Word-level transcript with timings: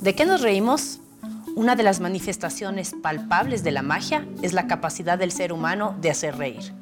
¿De 0.00 0.14
qué 0.14 0.24
nos 0.24 0.40
reímos? 0.40 0.98
Una 1.56 1.76
de 1.76 1.82
las 1.82 2.00
manifestaciones 2.00 2.94
palpables 3.02 3.62
de 3.62 3.70
la 3.70 3.82
magia 3.82 4.26
es 4.40 4.54
la 4.54 4.66
capacidad 4.66 5.18
del 5.18 5.30
ser 5.30 5.52
humano 5.52 5.94
de 6.00 6.10
hacer 6.10 6.38
reír. 6.38 6.72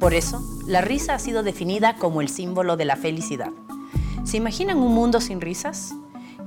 Por 0.00 0.12
eso, 0.12 0.42
la 0.66 0.80
risa 0.80 1.14
ha 1.14 1.20
sido 1.20 1.44
definida 1.44 1.94
como 1.94 2.20
el 2.20 2.28
símbolo 2.28 2.76
de 2.76 2.84
la 2.84 2.96
felicidad. 2.96 3.50
¿Se 4.24 4.38
imaginan 4.38 4.78
un 4.78 4.92
mundo 4.92 5.20
sin 5.20 5.40
risas? 5.40 5.94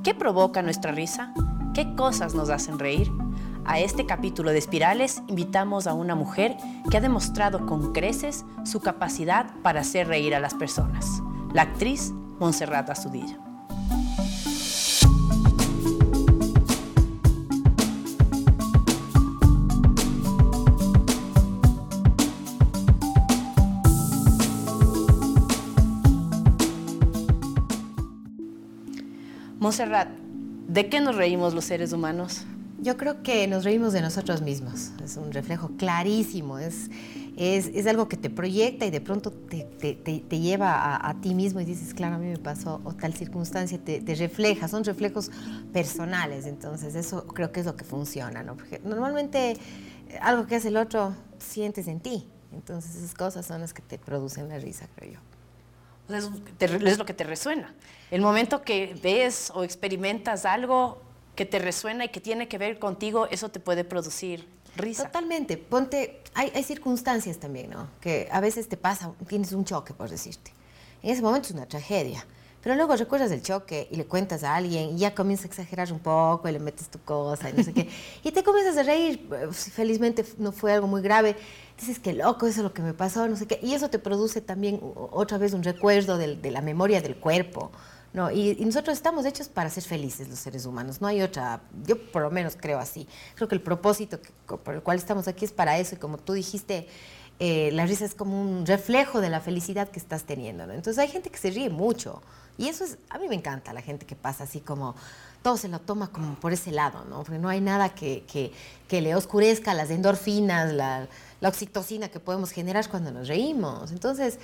¿Qué 0.04 0.14
provoca 0.14 0.62
nuestra 0.62 0.92
risa? 0.92 1.34
¿Qué 1.74 1.96
cosas 1.96 2.36
nos 2.36 2.50
hacen 2.50 2.78
reír? 2.78 3.10
A 3.64 3.80
este 3.80 4.06
capítulo 4.06 4.52
de 4.52 4.58
Espirales 4.58 5.22
invitamos 5.30 5.88
a 5.88 5.94
una 5.94 6.16
mujer 6.16 6.58
que 6.92 6.98
ha 6.98 7.02
demostrado 7.02 7.66
con 7.66 7.94
creces 7.94 8.44
su 8.66 8.82
capacidad 8.82 9.54
para 9.64 9.80
hacer 9.80 10.10
reír 10.10 10.36
a 10.36 10.42
las 10.42 10.56
personas, 10.56 11.22
la 11.54 11.62
actriz 11.62 12.12
Montserrat 12.38 12.90
Azudillo. 12.90 13.47
Montserrat, 29.60 30.10
¿de 30.68 30.88
qué 30.88 31.02
nos 31.02 31.16
reímos 31.16 31.56
los 31.56 31.66
seres 31.66 31.92
humanos? 31.92 32.46
Yo 32.80 32.96
creo 32.96 33.24
que 33.24 33.48
nos 33.48 33.64
reímos 33.64 33.92
de 33.92 34.02
nosotros 34.02 34.44
mismos. 34.44 34.92
Es 35.04 35.18
un 35.18 35.32
reflejo 35.32 35.72
clarísimo. 35.78 36.60
Es, 36.60 36.92
es, 37.38 37.88
algo 37.88 38.08
que 38.08 38.18
te 38.18 38.30
proyecta 38.30 38.86
y 38.86 38.92
de 38.92 39.02
pronto 39.02 39.32
te, 39.32 39.64
te, 39.64 40.40
lleva 40.40 40.96
a, 40.96 41.22
ti 41.22 41.34
mismo 41.34 41.60
y 41.60 41.66
dices, 41.66 41.96
claro, 41.96 42.16
a 42.16 42.18
mí 42.20 42.28
me 42.28 42.38
pasó 42.38 42.82
o 42.84 42.94
tal 42.94 43.16
circunstancia, 43.16 43.80
te, 43.80 44.02
refleja. 44.14 44.68
Son 44.68 44.84
reflejos 44.84 45.32
personales. 45.74 46.46
Entonces, 46.46 46.94
eso 46.94 47.26
creo 47.26 47.52
que 47.52 47.62
es 47.62 47.66
lo 47.66 47.76
que 47.76 47.84
funciona. 47.84 48.44
¿no? 48.44 48.56
Porque 48.56 48.80
normalmente 48.86 49.54
eh, 49.54 49.58
algo 50.22 50.46
que 50.46 50.58
hace 50.58 50.68
el 50.68 50.78
otro 50.78 51.16
sientes 51.40 51.88
en 51.88 52.00
ti. 52.00 52.28
Entonces, 52.54 52.96
esas 52.96 53.16
cosas 53.16 53.48
son 53.48 53.62
las 53.62 53.74
que 53.74 53.82
te 53.82 53.98
producen 53.98 54.50
la 54.50 54.60
risa, 54.60 54.88
creo 54.96 55.14
yo. 55.14 55.37
Es, 56.10 56.30
es 56.60 56.98
lo 56.98 57.06
que 57.06 57.14
te 57.14 57.24
resuena. 57.24 57.74
El 58.12 58.22
momento 58.22 58.62
que 58.62 58.98
ves 59.02 59.52
o 59.54 59.64
experimentas 59.64 60.46
algo, 60.46 61.02
que 61.36 61.46
te 61.46 61.60
resuena 61.60 62.06
y 62.06 62.10
que 62.10 62.22
tiene 62.22 62.48
que 62.48 62.58
ver 62.58 62.80
contigo, 62.80 63.28
eso 63.28 63.50
te 63.50 63.60
puede 63.60 63.84
producir 63.84 64.48
risa. 64.76 65.06
Totalmente. 65.06 65.58
Ponte, 65.58 66.22
hay, 66.34 66.52
hay 66.56 66.64
circunstancias 66.64 67.38
también, 67.38 67.70
¿no? 67.70 67.90
Que 68.02 68.28
a 68.32 68.40
veces 68.40 68.70
te 68.70 68.78
pasa, 68.78 69.12
tienes 69.28 69.52
un 69.52 69.66
choque, 69.66 69.94
por 69.94 70.10
decirte. 70.10 70.54
En 71.04 71.12
ese 71.12 71.22
momento 71.22 71.50
es 71.50 71.54
una 71.54 71.66
tragedia. 71.66 72.26
Pero 72.68 72.76
luego 72.76 72.98
recuerdas 72.98 73.32
el 73.32 73.42
choque 73.42 73.88
y 73.90 73.96
le 73.96 74.08
cuentas 74.08 74.44
a 74.44 74.54
alguien 74.54 74.90
y 74.90 74.98
ya 74.98 75.16
comienza 75.16 75.46
a 75.46 75.48
exagerar 75.48 75.90
un 75.94 76.00
poco 76.00 76.50
y 76.50 76.52
le 76.52 76.60
metes 76.60 76.90
tu 76.90 77.00
cosa 77.00 77.50
y 77.50 77.54
no 77.54 77.64
sé 77.64 77.72
qué. 77.72 77.88
Y 78.26 78.32
te 78.34 78.44
comienzas 78.44 78.76
a 78.76 78.84
reír. 78.84 79.26
Felizmente 79.54 80.26
no 80.38 80.52
fue 80.52 80.74
algo 80.74 80.86
muy 80.86 81.02
grave. 81.02 81.38
Dices 81.80 81.98
que 81.98 82.12
loco, 82.12 82.46
eso 82.46 82.60
es 82.60 82.64
lo 82.66 82.74
que 82.74 82.82
me 82.82 82.94
pasó, 82.94 83.26
no 83.26 83.38
sé 83.38 83.46
qué. 83.46 83.58
Y 83.64 83.74
eso 83.74 83.90
te 83.90 84.00
produce 84.00 84.42
también 84.42 84.82
otra 85.12 85.38
vez 85.38 85.54
un 85.54 85.64
recuerdo 85.64 86.18
de, 86.18 86.36
de 86.36 86.52
la 86.52 86.60
memoria 86.60 87.00
del 87.00 87.16
cuerpo. 87.16 87.72
No, 88.12 88.32
y, 88.32 88.56
nosotros 88.66 88.98
estamos 88.98 89.26
hechos 89.26 89.48
para 89.48 89.70
ser 89.70 89.84
felices 89.84 90.28
los 90.28 90.40
seres 90.40 90.66
humanos, 90.66 91.00
no 91.00 91.08
hay 91.08 91.22
otra, 91.22 91.62
yo 91.86 92.12
por 92.12 92.22
lo 92.22 92.32
menos 92.32 92.58
creo 92.60 92.80
así. 92.80 93.08
Creo 93.36 93.48
que 93.48 93.56
el 93.56 93.62
propósito 93.62 94.20
por 94.46 94.76
el 94.76 94.82
cual 94.82 94.98
estamos 94.98 95.30
aquí 95.30 95.46
es 95.46 95.54
para 95.54 95.78
eso 95.78 95.96
y 95.96 96.00
como 96.00 96.18
tú 96.18 96.34
dijiste, 96.34 96.88
eh, 97.40 97.70
la 97.72 97.86
risa 97.86 98.04
es 98.04 98.16
como 98.16 98.42
un 98.42 98.66
reflejo 98.66 99.22
de 99.22 99.30
la 99.30 99.40
felicidad 99.40 99.88
que 99.90 100.00
estás 100.00 100.24
teniendo. 100.24 100.64
Entonces 100.64 100.98
hay 100.98 101.08
gente 101.08 101.30
que 101.30 101.38
se 101.38 101.52
ríe 101.52 101.70
mucho 101.70 102.22
y 102.58 102.68
eso 102.68 102.84
es, 102.84 102.98
a 103.10 103.20
mí 103.20 103.28
me 103.28 103.36
encanta 103.36 103.74
la 103.74 103.82
gente 103.82 104.06
que 104.06 104.16
pasa 104.16 104.46
así 104.46 104.62
como, 104.62 104.96
todo 105.42 105.58
se 105.58 105.68
lo 105.68 105.80
toma 105.80 106.08
como 106.12 106.36
por 106.36 106.54
ese 106.54 106.72
lado, 106.72 107.06
¿no? 107.06 107.18
Porque 107.24 107.40
no 107.40 107.50
hay 107.50 107.62
nada 107.62 107.90
que, 107.90 108.24
que, 108.32 108.52
que 108.88 109.02
le 109.02 109.16
oscurezca 109.16 109.74
las 109.74 109.90
endorfinas, 109.92 110.74
la, 110.74 111.08
la 111.40 111.50
oxitocina 111.50 112.10
que 112.10 112.20
podemos 112.20 112.52
generar 112.52 112.90
cuando 112.90 113.12
nos 113.12 113.28
reímos. 113.28 113.92
Entonces, 113.92 114.40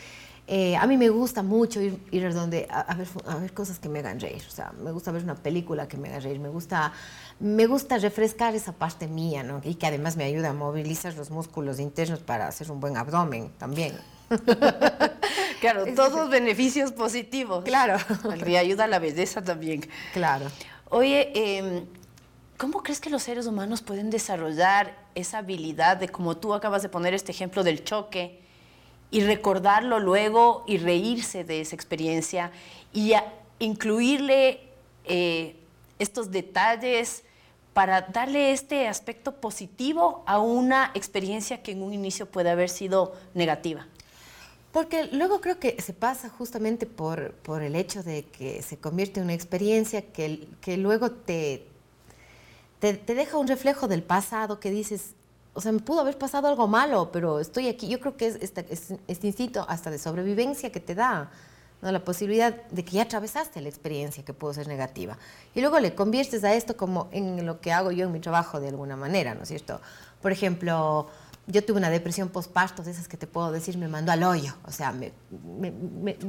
eh, 0.45 0.75
a 0.75 0.85
mí 0.87 0.97
me 0.97 1.09
gusta 1.09 1.41
mucho 1.41 1.81
ir, 1.81 1.97
ir 2.11 2.33
donde, 2.33 2.67
a, 2.69 2.93
ver, 2.95 3.07
a, 3.25 3.35
ver, 3.37 3.53
cosas 3.53 3.79
que 3.79 3.87
me 3.87 3.99
hagan 3.99 4.19
reír. 4.19 4.43
O 4.47 4.51
sea, 4.51 4.73
me 4.73 4.91
gusta 4.91 5.11
ver 5.11 5.23
una 5.23 5.35
película 5.35 5.87
que 5.87 5.97
me 5.97 6.09
haga 6.09 6.19
reír. 6.19 6.39
Me 6.39 6.49
gusta, 6.49 6.91
me 7.39 7.65
gusta 7.65 7.97
refrescar 7.97 8.53
esa 8.53 8.73
parte 8.73 9.07
mía, 9.07 9.43
¿no? 9.43 9.61
Y 9.63 9.75
que 9.75 9.87
además 9.87 10.17
me 10.17 10.25
ayuda 10.25 10.49
a 10.49 10.53
movilizar 10.53 11.15
los 11.15 11.31
músculos 11.31 11.79
internos 11.79 12.19
para 12.19 12.47
hacer 12.47 12.71
un 12.71 12.79
buen 12.79 12.97
abdomen 12.97 13.51
también. 13.57 13.93
claro, 15.71 15.85
todos 15.95 16.29
beneficios 16.29 16.91
positivos. 16.91 17.63
Claro. 17.63 17.97
Y 18.45 18.55
ayuda 18.55 18.85
a 18.85 18.87
la 18.87 18.99
belleza 18.99 19.41
también. 19.41 19.87
Claro. 20.13 20.45
Oye, 20.89 21.31
em, 21.33 21.85
¿cómo 22.57 22.83
crees 22.83 22.99
que 22.99 23.09
los 23.09 23.23
seres 23.23 23.47
humanos 23.47 23.81
pueden 23.81 24.09
desarrollar 24.09 24.95
esa 25.15 25.39
habilidad 25.39 25.97
de, 25.97 26.09
como 26.09 26.37
tú 26.37 26.53
acabas 26.53 26.81
de 26.81 26.89
poner 26.89 27.13
este 27.13 27.31
ejemplo 27.31 27.63
del 27.63 27.83
choque, 27.83 28.43
y 29.13 29.21
recordarlo 29.21 29.99
luego 29.99 30.63
y 30.65 30.79
reírse 30.79 31.43
de 31.43 31.61
esa 31.61 31.75
experiencia 31.75 32.51
y 32.91 33.13
incluirle 33.59 34.61
eh, 35.05 35.55
estos 35.99 36.31
detalles 36.31 37.23
para 37.73 38.01
darle 38.01 38.51
este 38.51 38.87
aspecto 38.87 39.35
positivo 39.35 40.23
a 40.25 40.39
una 40.39 40.89
experiencia 40.95 41.61
que 41.61 41.73
en 41.73 41.83
un 41.83 41.93
inicio 41.93 42.25
puede 42.25 42.49
haber 42.49 42.69
sido 42.69 43.13
negativa. 43.35 43.85
Porque 44.73 45.05
luego 45.11 45.39
creo 45.39 45.59
que 45.59 45.79
se 45.79 45.93
pasa 45.93 46.29
justamente 46.29 46.87
por, 46.87 47.33
por 47.35 47.61
el 47.61 47.75
hecho 47.75 48.01
de 48.01 48.25
que 48.25 48.63
se 48.63 48.77
convierte 48.77 49.19
en 49.19 49.25
una 49.25 49.35
experiencia 49.35 50.01
que, 50.11 50.47
que 50.61 50.77
luego 50.77 51.11
te, 51.11 51.67
te, 52.79 52.95
te, 52.95 53.13
deja 53.13 53.37
un 53.37 53.47
reflejo 53.47 53.87
del 53.87 54.01
pasado 54.01 54.59
que 54.59 54.71
dices, 54.71 55.13
o 55.53 55.61
sea, 55.61 55.71
me 55.71 55.79
pudo 55.79 56.01
haber 56.01 56.17
pasado 56.17 56.47
algo 56.47 56.67
malo, 56.67 57.11
pero 57.11 57.39
estoy 57.39 57.67
aquí. 57.67 57.87
Yo 57.87 57.99
creo 57.99 58.17
que 58.17 58.25
es 58.25 58.37
este, 58.41 58.65
este 59.07 59.27
instinto 59.27 59.63
hasta 59.69 59.91
de 59.91 59.99
sobrevivencia 59.99 60.71
que 60.71 60.79
te 60.79 60.95
da 60.95 61.29
¿no? 61.83 61.91
la 61.91 62.03
posibilidad 62.03 62.63
de 62.71 62.83
que 62.83 62.93
ya 62.93 63.03
atravesaste 63.03 63.61
la 63.61 63.69
experiencia 63.69 64.25
que 64.25 64.33
pudo 64.33 64.55
ser 64.55 64.67
negativa. 64.67 65.19
Y 65.53 65.61
luego 65.61 65.79
le 65.79 65.93
conviertes 65.93 66.43
a 66.43 66.55
esto 66.55 66.75
como 66.75 67.09
en 67.11 67.45
lo 67.45 67.61
que 67.61 67.71
hago 67.71 67.91
yo 67.91 68.07
en 68.07 68.11
mi 68.11 68.19
trabajo 68.19 68.59
de 68.59 68.69
alguna 68.69 68.95
manera, 68.95 69.35
¿no 69.35 69.43
es 69.43 69.49
cierto? 69.49 69.79
Por 70.19 70.31
ejemplo, 70.31 71.09
yo 71.45 71.63
tuve 71.63 71.77
una 71.77 71.89
depresión 71.89 72.29
postparto, 72.29 72.83
de 72.83 72.91
esas 72.91 73.09
que 73.09 73.17
te 73.17 73.27
puedo 73.27 73.51
decir, 73.51 73.77
me 73.77 73.89
mandó 73.89 74.13
al 74.13 74.23
hoyo. 74.23 74.55
O 74.65 74.71
sea, 74.71 74.93
me, 74.93 75.11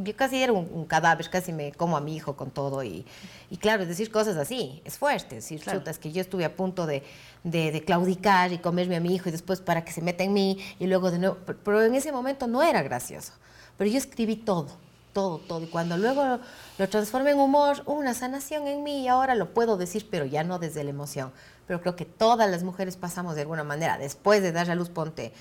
yo 0.03 0.17
casi 0.17 0.43
era 0.43 0.53
un, 0.53 0.85
cadáver, 0.87 1.31
casi 1.31 1.53
me 1.53 1.73
como 1.73 1.97
a 1.97 2.01
mi 2.01 2.17
hijo 2.17 2.37
con 2.37 2.51
todo. 2.51 2.83
Y, 2.83 3.07
y 3.49 3.57
claro, 3.59 3.87
decir 3.87 4.11
cosas 4.11 4.37
así 4.37 4.83
es 4.85 4.99
fuerte. 4.99 5.37
Decir, 5.37 5.63
es 5.87 5.99
que 5.99 6.11
yo 6.11 6.21
estuve 6.21 6.45
a 6.45 6.57
punto 6.57 6.87
de, 6.87 7.05
de, 7.45 7.85
claudicar 7.85 8.53
y 8.53 8.59
comerme 8.59 8.97
a 8.97 9.01
mi 9.01 9.15
hijo 9.15 9.29
y 9.29 9.33
después 9.33 9.61
para 9.61 9.85
que 9.85 9.93
se 9.93 10.03
meta 10.03 10.25
en 10.25 10.33
mí 10.33 10.59
y 10.81 10.87
luego 10.89 11.13
de 11.13 11.21
nuevo. 11.21 11.39
Pero 11.65 11.85
en 11.85 11.95
ese 11.95 12.11
momento 12.11 12.49
no 12.49 12.63
era 12.63 12.83
gracioso. 12.83 13.33
Pero 13.79 13.91
yo 13.91 13.99
escribí 13.99 14.37
todo, 14.37 14.69
todo, 15.15 15.39
todo. 15.39 15.63
Y 15.63 15.69
cuando 15.69 15.97
luego 15.97 16.41
lo 16.77 16.89
transformé 16.91 17.31
en 17.31 17.39
humor, 17.39 17.83
una 17.87 18.13
sanación 18.13 18.67
en 18.67 18.83
mí 18.83 19.05
y 19.05 19.09
ahora 19.09 19.35
lo 19.35 19.55
puedo 19.55 19.79
decir, 19.79 20.09
pero 20.11 20.27
ya 20.27 20.45
no 20.45 20.59
desde 20.59 20.85
la 20.85 20.91
emoción 20.91 21.33
pero 21.67 21.81
creo 21.81 21.97
que 21.97 22.05
todas 22.05 22.51
las 22.51 22.63
mujeres 22.63 22.97
pasamos 22.97 23.35
de 23.35 23.43
alguna 23.43 23.65
manera, 23.65 23.99
después 23.99 24.43
de 24.43 24.53
dar 24.53 24.71
a 24.71 24.75
luz, 24.75 24.91
ponte, 24.91 25.33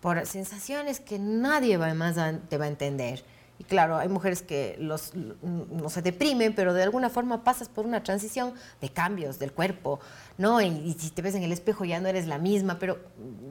por 0.00 0.24
sensaciones 0.26 1.00
que 1.00 1.18
nadie 1.18 1.76
va, 1.76 1.92
más 1.94 2.16
te 2.48 2.58
va 2.58 2.64
a 2.64 2.68
entender. 2.68 3.24
Y 3.58 3.64
claro, 3.64 3.98
hay 3.98 4.08
mujeres 4.08 4.40
que 4.40 4.76
los, 4.78 5.12
no 5.14 5.90
se 5.90 6.00
deprimen, 6.00 6.54
pero 6.54 6.72
de 6.72 6.82
alguna 6.82 7.10
forma 7.10 7.44
pasas 7.44 7.68
por 7.68 7.84
una 7.84 8.02
transición 8.02 8.54
de 8.80 8.88
cambios 8.88 9.38
del 9.38 9.52
cuerpo, 9.52 10.00
¿no? 10.38 10.62
Y, 10.62 10.96
si 10.98 11.10
te 11.10 11.20
ves 11.20 11.34
en 11.34 11.42
el 11.42 11.52
espejo 11.52 11.84
ya 11.84 12.00
no 12.00 12.08
eres 12.08 12.26
la 12.26 12.38
misma, 12.38 12.78
pero 12.78 12.98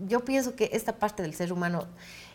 yo 0.08 0.26
pienso 0.26 0.56
que 0.56 0.72
esta 0.74 0.98
parte 0.98 1.22
del 1.22 1.36
ser 1.36 1.54
humano 1.54 1.86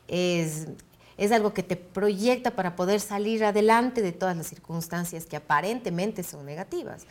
es, 0.07 0.69
es 1.17 1.33
algo 1.33 1.55
que 1.55 1.63
te 1.63 1.77
proyecta 1.77 2.53
para 2.53 2.77
poder 2.77 3.01
salir 3.01 3.45
adelante 3.45 4.03
de 4.03 4.13
todas 4.13 4.37
las 4.37 4.47
circunstancias 4.47 5.27
que 5.27 5.37
aparentemente 5.37 6.23
son 6.23 6.45
negativas. 6.45 7.07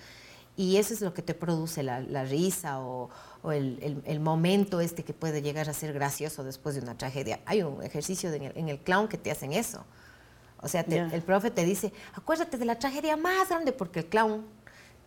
Y 0.55 0.77
eso 0.77 0.93
es 0.93 1.01
lo 1.01 1.13
que 1.13 1.23
te 1.23 1.33
produce 1.33 1.81
la, 1.81 2.23
risa 2.25 2.79
o, 2.79 3.09
el, 3.51 4.19
momento 4.19 4.81
este 4.81 5.03
que 5.03 5.13
puede 5.13 5.41
llegar 5.41 5.67
a 5.67 5.73
ser 5.73 5.93
gracioso 5.93 6.43
después 6.43 6.75
de 6.75 6.81
una 6.81 6.95
tragedia. 6.95 7.39
Hay 7.45 7.63
un 7.63 7.81
ejercicio 7.81 8.31
en, 8.31 8.69
el, 8.69 8.79
clown 8.79 9.07
que 9.07 9.17
te 9.17 9.31
hacen 9.31 9.53
eso. 9.53 9.83
O 10.61 10.67
sea, 10.67 10.81
el 10.81 11.21
profe 11.23 11.49
te 11.49 11.65
dice, 11.65 11.91
acuérdate 12.13 12.57
de 12.57 12.65
la 12.65 12.77
tragedia 12.77 13.17
más 13.17 13.49
grande 13.49 13.71
porque 13.73 13.99
el 13.99 14.05
clown 14.05 14.45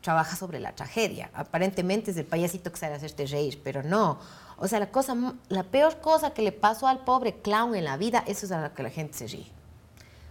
trabaja 0.01 0.37
sobre 0.37 0.61
la 0.61 0.75
tragedia. 0.75 1.31
Aparentemente 1.33 2.11
es 2.11 2.17
el 2.17 2.27
payasito 2.27 2.71
que 2.71 2.79
sabe 2.79 2.95
hacerte 2.95 3.27
reír, 3.27 3.61
pero 3.63 3.83
no. 3.83 4.19
O 4.59 4.69
sea, 4.69 4.81
la, 4.81 4.91
cosa, 4.91 5.15
la 5.49 5.63
peor 5.65 6.01
cosa 6.01 6.31
que 6.31 6.43
le 6.43 6.53
pasó 6.53 6.89
al 6.89 7.05
pobre 7.05 7.41
clown 7.41 7.75
en 7.75 7.85
la 7.85 7.97
vida, 7.97 8.25
eso 8.27 8.47
es 8.47 8.53
a 8.53 8.63
lo 8.63 8.75
que 8.75 8.83
la 8.83 8.91
gente 8.91 9.15
se 9.15 9.27
ríe. 9.27 9.57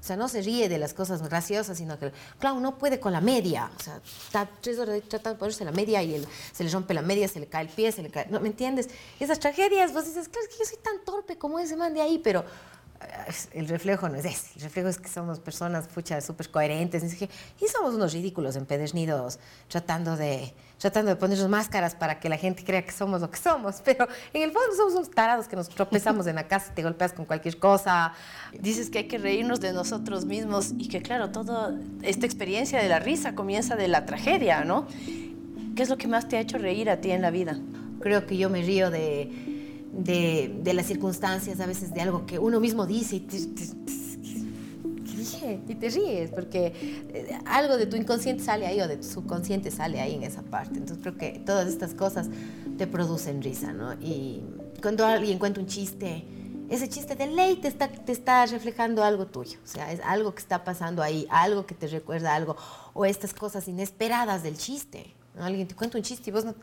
O 0.06 0.07
sea, 0.07 0.16
no 0.16 0.27
se 0.27 0.44
ríe 0.44 0.69
de 0.69 0.77
las 0.77 0.94
cosas 0.94 1.24
graciosas, 1.27 1.80
sino 1.80 1.98
que, 1.98 2.12
claro, 2.38 2.60
no 2.60 2.77
puede 2.77 3.00
con 3.00 3.12
la 3.12 3.22
media. 3.22 3.72
O 3.75 3.81
sea, 3.81 4.00
está 4.24 4.48
tres 4.62 4.77
horas 4.77 5.01
tratando 5.07 5.31
de 5.31 5.39
ponerse 5.39 5.66
la 5.66 5.72
media 5.72 6.04
y 6.04 6.24
se 6.54 6.63
le 6.63 6.69
rompe 6.69 6.94
la 6.94 7.01
media, 7.01 7.27
se 7.27 7.39
le 7.39 7.48
cae 7.48 7.63
el 7.63 7.69
pie, 7.69 7.92
se 7.92 8.04
le 8.04 8.12
cae... 8.12 8.27
¿No 8.30 8.39
me 8.39 8.48
entiendes? 8.48 8.88
Esas 9.19 9.39
tragedias, 9.39 9.94
vos 9.94 10.06
dices, 10.06 10.30
claro, 10.30 10.48
es 10.48 10.54
que 10.54 10.60
yo 10.60 10.69
soy 10.69 10.77
tan 10.77 11.04
torpe 11.04 11.39
como 11.39 11.57
ese 11.57 11.75
man 11.75 11.92
de 11.95 12.01
ahí, 12.01 12.19
pero 12.19 12.45
el 13.54 13.68
reflejo 13.68 14.08
no 14.08 14.16
es 14.16 14.26
ese, 14.26 14.52
el 14.56 14.62
reflejo 14.62 14.88
es 14.88 14.98
que 14.98 15.10
somos 15.10 15.40
personas 15.40 15.88
pucha 15.88 16.22
súper 16.22 16.50
coherentes 16.50 17.04
y 17.04 17.68
somos 17.68 17.94
unos 17.94 18.14
ridículos 18.14 18.56
empedernidos 18.56 19.40
tratando 19.68 20.16
de, 20.16 20.54
tratando 20.78 21.10
de 21.10 21.16
ponernos 21.16 21.50
máscaras 21.50 21.96
para 21.96 22.20
que 22.20 22.30
la 22.30 22.38
gente 22.38 22.64
crea 22.64 22.86
que 22.86 22.92
somos 22.92 23.22
lo 23.22 23.30
que 23.30 23.38
somos, 23.38 23.82
pero 23.84 24.08
en 24.34 24.44
el 24.44 24.52
fondo 24.52 24.76
somos 24.76 24.94
unos 24.94 25.12
tarados 25.12 25.48
que 25.48 25.56
nos 25.56 25.70
tropezamos 25.70 26.28
en 26.28 26.36
la 26.36 26.48
casa, 26.48 26.74
te 26.74 26.84
golpeas 26.84 27.14
con 27.14 27.26
cualquier 27.26 27.58
cosa. 27.58 28.14
Dices 28.60 28.90
que 28.90 29.00
hay 29.00 29.08
que 29.08 29.18
reírnos 29.18 29.60
de 29.60 29.74
nosotros 29.74 30.26
mismos 30.26 30.74
y 30.78 30.88
que 30.88 31.02
claro, 31.02 31.32
toda 31.32 31.78
esta 32.02 32.26
experiencia 32.26 32.82
de 32.82 32.90
la 32.90 33.00
risa 33.00 33.36
comienza 33.36 33.76
de 33.76 33.88
la 33.88 34.06
tragedia, 34.06 34.64
¿no? 34.64 34.88
¿Qué 35.76 35.84
es 35.84 35.90
lo 35.90 35.98
que 35.98 36.08
más 36.08 36.28
te 36.28 36.38
ha 36.38 36.40
hecho 36.40 36.58
reír 36.58 36.90
a 36.90 37.02
ti 37.02 37.12
en 37.12 37.22
la 37.22 37.32
vida? 37.32 37.60
Creo 38.00 38.26
que 38.26 38.38
yo 38.38 38.50
me 38.50 38.62
río 38.62 38.92
de 38.92 39.55
de, 39.98 40.72
las 40.74 40.86
circunstancias, 40.86 41.60
a 41.60 41.66
veces 41.66 41.94
de 41.94 42.02
algo 42.02 42.26
que 42.26 42.40
uno 42.40 42.60
mismo 42.60 42.86
dice 42.86 43.18
y 43.18 43.20
te, 43.22 43.38
y 45.68 45.76
te 45.76 45.90
ríes, 45.90 46.32
porque 46.32 46.74
eh, 47.14 47.40
algo 47.46 47.78
de 47.78 47.86
tu 47.86 47.96
inconsciente 47.96 48.44
sale 48.44 48.66
ahí 48.66 48.82
o 48.82 48.88
de 48.88 48.98
tu 48.98 49.08
subconsciente 49.08 49.72
sale 49.72 50.00
ahí 50.00 50.16
en 50.16 50.24
esa 50.24 50.42
parte. 50.42 50.78
Entonces 50.78 51.00
creo 51.02 51.18
que 51.18 51.40
todas 51.46 51.68
estas 51.68 51.94
cosas 51.94 52.28
te 52.78 52.88
producen 52.88 53.42
risa, 53.42 53.74
¿no? 53.74 53.94
Y 53.94 54.44
cuando 54.82 55.06
alguien 55.06 55.40
cuenta 55.40 55.60
un 55.60 55.68
chiste, 55.68 56.26
ese 56.70 56.90
chiste 56.90 57.16
de 57.16 57.28
ley 57.28 57.58
te 57.58 57.68
está, 57.68 57.88
te 57.88 58.12
está 58.12 58.46
reflejando 58.46 59.04
algo 59.04 59.28
tuyo, 59.28 59.60
o 59.64 59.68
sea, 59.68 59.92
es 59.92 60.00
algo 60.04 60.34
que 60.34 60.42
está 60.42 60.64
pasando 60.64 61.04
ahí, 61.04 61.28
algo 61.30 61.66
que 61.66 61.76
te 61.76 61.88
recuerda 61.88 62.34
algo, 62.34 62.56
o 62.94 63.06
estas 63.06 63.34
cosas 63.34 63.68
inesperadas 63.68 64.42
del 64.44 64.58
chiste. 64.58 65.14
Alguien 65.40 65.68
te 65.68 65.76
cuenta 65.76 65.98
un 65.98 66.04
chiste 66.04 66.30
y 66.30 66.34
vos 66.34 66.46
no 66.46 66.56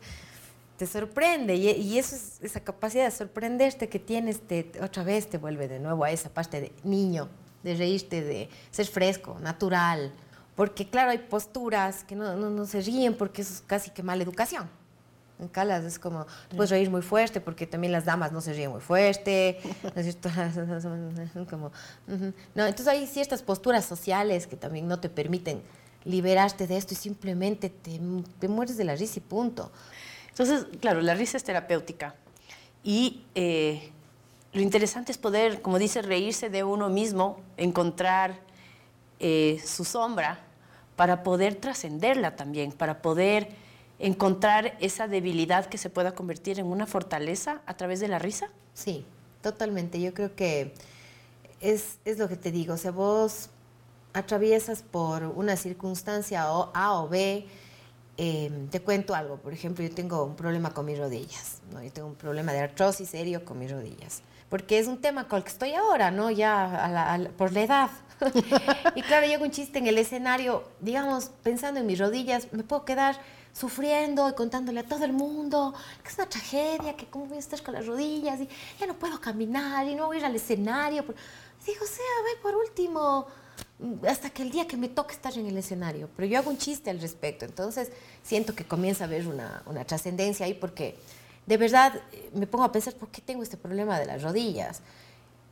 te 0.77 0.87
sorprende 0.87 1.55
y, 1.55 1.97
eso 1.97 2.15
es, 2.15 2.39
esa 2.41 2.59
capacidad 2.59 3.05
de 3.05 3.11
sorprenderte 3.11 3.89
que 3.89 3.99
tienes 3.99 4.41
te, 4.41 4.71
otra 4.81 5.03
vez 5.03 5.29
te 5.29 5.37
vuelve 5.37 5.67
de 5.67 5.79
nuevo 5.79 6.03
a 6.03 6.11
esa 6.11 6.29
parte 6.29 6.61
de 6.61 6.71
niño, 6.83 7.29
de 7.61 7.75
reírte, 7.75 8.21
de 8.21 8.49
ser 8.71 8.87
fresco, 8.87 9.37
natural. 9.39 10.11
Porque 10.55 10.89
claro, 10.89 11.11
hay 11.11 11.19
posturas 11.19 12.03
que 12.03 12.15
no, 12.15 12.35
no, 12.35 12.65
se 12.65 12.81
ríen 12.81 13.15
porque 13.15 13.43
eso 13.43 13.53
es 13.53 13.61
casi 13.61 13.91
que 13.91 14.03
mala 14.03 14.23
educación. 14.23 14.69
En 15.39 15.47
Calas 15.47 15.83
es 15.83 15.99
como, 15.99 16.25
puedes 16.55 16.69
reír 16.69 16.89
muy 16.89 17.01
fuerte 17.01 17.41
porque 17.41 17.65
también 17.67 17.91
las 17.91 18.05
damas 18.05 18.31
no 18.31 18.39
se 18.39 18.53
ríen 18.53 18.71
muy 18.71 18.81
fuerte. 18.81 19.59
como, 21.49 21.71
no, 22.55 22.65
entonces 22.65 22.87
hay 22.87 23.05
ciertas 23.07 23.41
posturas 23.41 23.85
sociales 23.85 24.47
que 24.47 24.55
también 24.55 24.87
no 24.87 24.99
te 24.99 25.09
permiten 25.09 25.61
liberarte 26.03 26.67
de 26.67 26.77
esto 26.77 26.93
y 26.93 26.97
simplemente 26.97 27.69
te, 27.69 27.99
te 28.39 28.47
mueres 28.47 28.77
de 28.77 28.83
la 28.83 28.95
risa 28.95 29.19
y 29.19 29.21
punto. 29.21 29.71
Entonces, 30.33 30.65
claro, 30.81 31.01
la 31.01 31.13
risa 31.13 31.37
es 31.37 31.43
terapéutica. 31.43 32.15
Y 32.83 33.21
eh, 33.35 33.91
lo 34.51 34.61
interesante 34.61 35.11
es 35.11 35.19
poder, 35.19 35.61
como 35.61 35.77
dice, 35.77 36.01
reírse 36.01 36.49
de 36.49 36.63
uno 36.63 36.89
mismo, 36.89 37.39
encontrar 37.55 38.39
eh, 39.19 39.61
su 39.63 39.85
sombra 39.85 40.39
para 40.95 41.21
poder 41.21 41.55
trascenderla 41.55 42.35
también, 42.35 42.71
para 42.71 43.03
poder 43.03 43.49
encontrar 43.99 44.75
esa 44.79 45.07
debilidad 45.07 45.67
que 45.67 45.77
se 45.77 45.91
pueda 45.91 46.13
convertir 46.13 46.59
en 46.59 46.65
una 46.65 46.87
fortaleza 46.87 47.61
a 47.67 47.77
través 47.77 47.99
de 47.99 48.07
la 48.07 48.17
risa. 48.17 48.49
Sí, 48.73 49.05
totalmente. 49.43 50.01
Yo 50.01 50.15
creo 50.15 50.35
que 50.35 50.73
es, 51.61 51.99
es 52.05 52.17
lo 52.17 52.27
que 52.27 52.37
te 52.37 52.51
digo. 52.51 52.73
O 52.73 52.77
sea, 52.77 52.91
vos 52.91 53.49
atraviesas 54.13 54.81
por 54.81 55.23
una 55.23 55.55
circunstancia 55.57 56.43
A 56.43 57.01
o 57.01 57.07
B, 57.07 57.45
Em, 58.15 58.67
te 58.67 58.79
cuento 58.79 59.15
algo, 59.15 59.37
por 59.37 59.53
ejemplo, 59.53 59.83
yo 59.83 59.93
tengo 59.93 60.23
un 60.23 60.35
problema 60.35 60.71
con 60.71 60.85
mis 60.85 60.99
rodillas, 60.99 61.61
¿no? 61.71 61.81
yo 61.81 61.91
tengo 61.91 62.07
un 62.07 62.15
problema 62.15 62.53
de 62.53 62.59
artrosis 62.59 63.09
serio 63.09 63.43
con 63.43 63.57
mis 63.57 63.71
rodillas, 63.71 64.21
porque 64.49 64.77
es 64.77 64.85
un 64.85 65.01
tema 65.01 65.27
con 65.27 65.37
el 65.37 65.43
que 65.43 65.49
estoy 65.49 65.73
ahora, 65.73 66.11
¿no? 66.11 66.29
ya 66.29 67.27
por 67.37 67.51
la 67.53 67.63
edad. 67.63 67.89
y 68.95 69.01
claro, 69.01 69.25
yo 69.25 69.33
hago 69.33 69.45
un 69.45 69.49
chiste 69.49 69.79
en 69.79 69.87
el 69.87 69.97
escenario, 69.97 70.63
digamos, 70.79 71.31
pensando 71.41 71.79
en 71.79 71.87
mis 71.87 71.97
rodillas, 71.97 72.53
me 72.53 72.63
puedo 72.63 72.85
quedar 72.85 73.19
sufriendo 73.51 74.29
y 74.29 74.33
contándole 74.33 74.81
a 74.81 74.83
todo 74.83 75.05
el 75.05 75.13
mundo 75.13 75.73
que 76.03 76.09
es 76.09 76.15
una 76.15 76.29
tragedia, 76.29 76.95
que 76.95 77.07
cómo 77.07 77.25
voy 77.25 77.37
a 77.37 77.39
estar 77.39 77.63
con 77.63 77.73
las 77.73 77.87
rodillas 77.87 78.39
y 78.41 78.49
ya 78.79 78.85
no 78.85 78.93
puedo 78.93 79.19
caminar 79.19 79.87
y 79.87 79.95
no 79.95 80.05
voy 80.05 80.17
a 80.17 80.19
ir 80.19 80.25
al 80.25 80.35
escenario. 80.35 81.03
Digo, 81.65 81.83
o 81.83 81.87
sea, 81.87 82.05
ve 82.25 82.41
por 82.43 82.55
último 82.55 83.25
hasta 84.07 84.29
que 84.29 84.43
el 84.43 84.51
día 84.51 84.67
que 84.67 84.77
me 84.77 84.89
toque 84.89 85.13
estar 85.13 85.37
en 85.37 85.45
el 85.45 85.57
escenario, 85.57 86.09
pero 86.15 86.27
yo 86.27 86.37
hago 86.39 86.49
un 86.49 86.57
chiste 86.57 86.89
al 86.89 86.99
respecto, 86.99 87.45
entonces 87.45 87.91
siento 88.23 88.55
que 88.55 88.65
comienza 88.65 89.03
a 89.03 89.07
haber 89.07 89.27
una, 89.27 89.63
una 89.65 89.85
trascendencia 89.85 90.45
ahí 90.45 90.53
porque 90.53 90.95
de 91.45 91.57
verdad 91.57 91.93
eh, 92.11 92.29
me 92.33 92.47
pongo 92.47 92.63
a 92.63 92.71
pensar, 92.71 92.93
¿por 92.93 93.09
qué 93.09 93.21
tengo 93.21 93.43
este 93.43 93.57
problema 93.57 93.99
de 93.99 94.05
las 94.05 94.21
rodillas? 94.21 94.81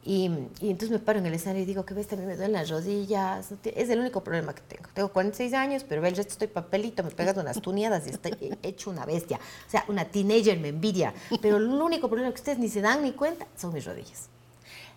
Y, 0.03 0.25
entonces 0.61 0.89
me 0.89 0.97
paro 0.97 1.19
en 1.19 1.27
el 1.27 1.33
escenario 1.35 1.61
y 1.61 1.65
digo, 1.65 1.85
que 1.85 1.93
ves, 1.93 2.07
también 2.07 2.29
me 2.29 2.35
duelen 2.35 2.53
las 2.53 2.69
rodillas, 2.69 3.49
es 3.63 3.89
el 3.89 3.99
único 3.99 4.23
problema 4.23 4.55
que 4.55 4.61
tengo. 4.61 4.89
Tengo 4.93 5.09
46 5.09 5.53
años, 5.53 5.85
pero 5.87 6.03
el 6.05 6.15
resto 6.15 6.31
estoy 6.31 6.47
papelito, 6.47 7.03
me 7.03 7.11
pegas 7.11 7.37
unas 7.37 7.61
tuneadas 7.61 8.07
y 8.07 8.09
estoy 8.09 8.57
hecho 8.63 8.89
una 8.89 9.05
bestia. 9.05 9.39
O 9.67 9.69
sea, 9.69 9.85
una 9.87 10.05
teenager 10.05 10.59
me 10.59 10.69
envidia, 10.69 11.13
pero 11.39 11.57
el 11.57 11.67
único 11.67 12.07
problema 12.07 12.31
que 12.31 12.39
ustedes 12.39 12.57
ni 12.57 12.67
se 12.67 12.81
dan 12.81 13.03
ni 13.03 13.11
cuenta 13.11 13.45
son 13.55 13.73
mis 13.73 13.85
rodillas. 13.85 14.27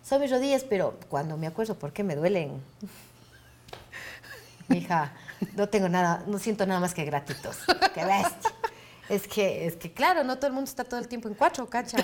Son 0.03 0.19
mis 0.19 0.31
rodillas, 0.31 0.63
pero 0.63 0.97
cuando 1.07 1.37
me 1.37 1.45
acuerdo 1.45 1.75
por 1.75 1.93
qué 1.93 2.03
me 2.03 2.15
duelen, 2.15 2.61
hija, 4.69 5.13
no 5.55 5.69
tengo 5.69 5.89
nada, 5.89 6.23
no 6.27 6.39
siento 6.39 6.65
nada 6.65 6.79
más 6.79 6.93
que 6.93 7.05
gratitud. 7.05 7.55
Qué 7.93 8.05
bestia. 8.05 8.51
Es 9.07 9.27
que, 9.27 9.67
es 9.67 9.75
que 9.75 9.91
claro, 9.93 10.23
no 10.23 10.37
todo 10.37 10.47
el 10.47 10.53
mundo 10.53 10.69
está 10.69 10.83
todo 10.83 10.99
el 10.99 11.07
tiempo 11.07 11.27
en 11.27 11.35
cuatro, 11.35 11.67
¿cachas? 11.67 12.03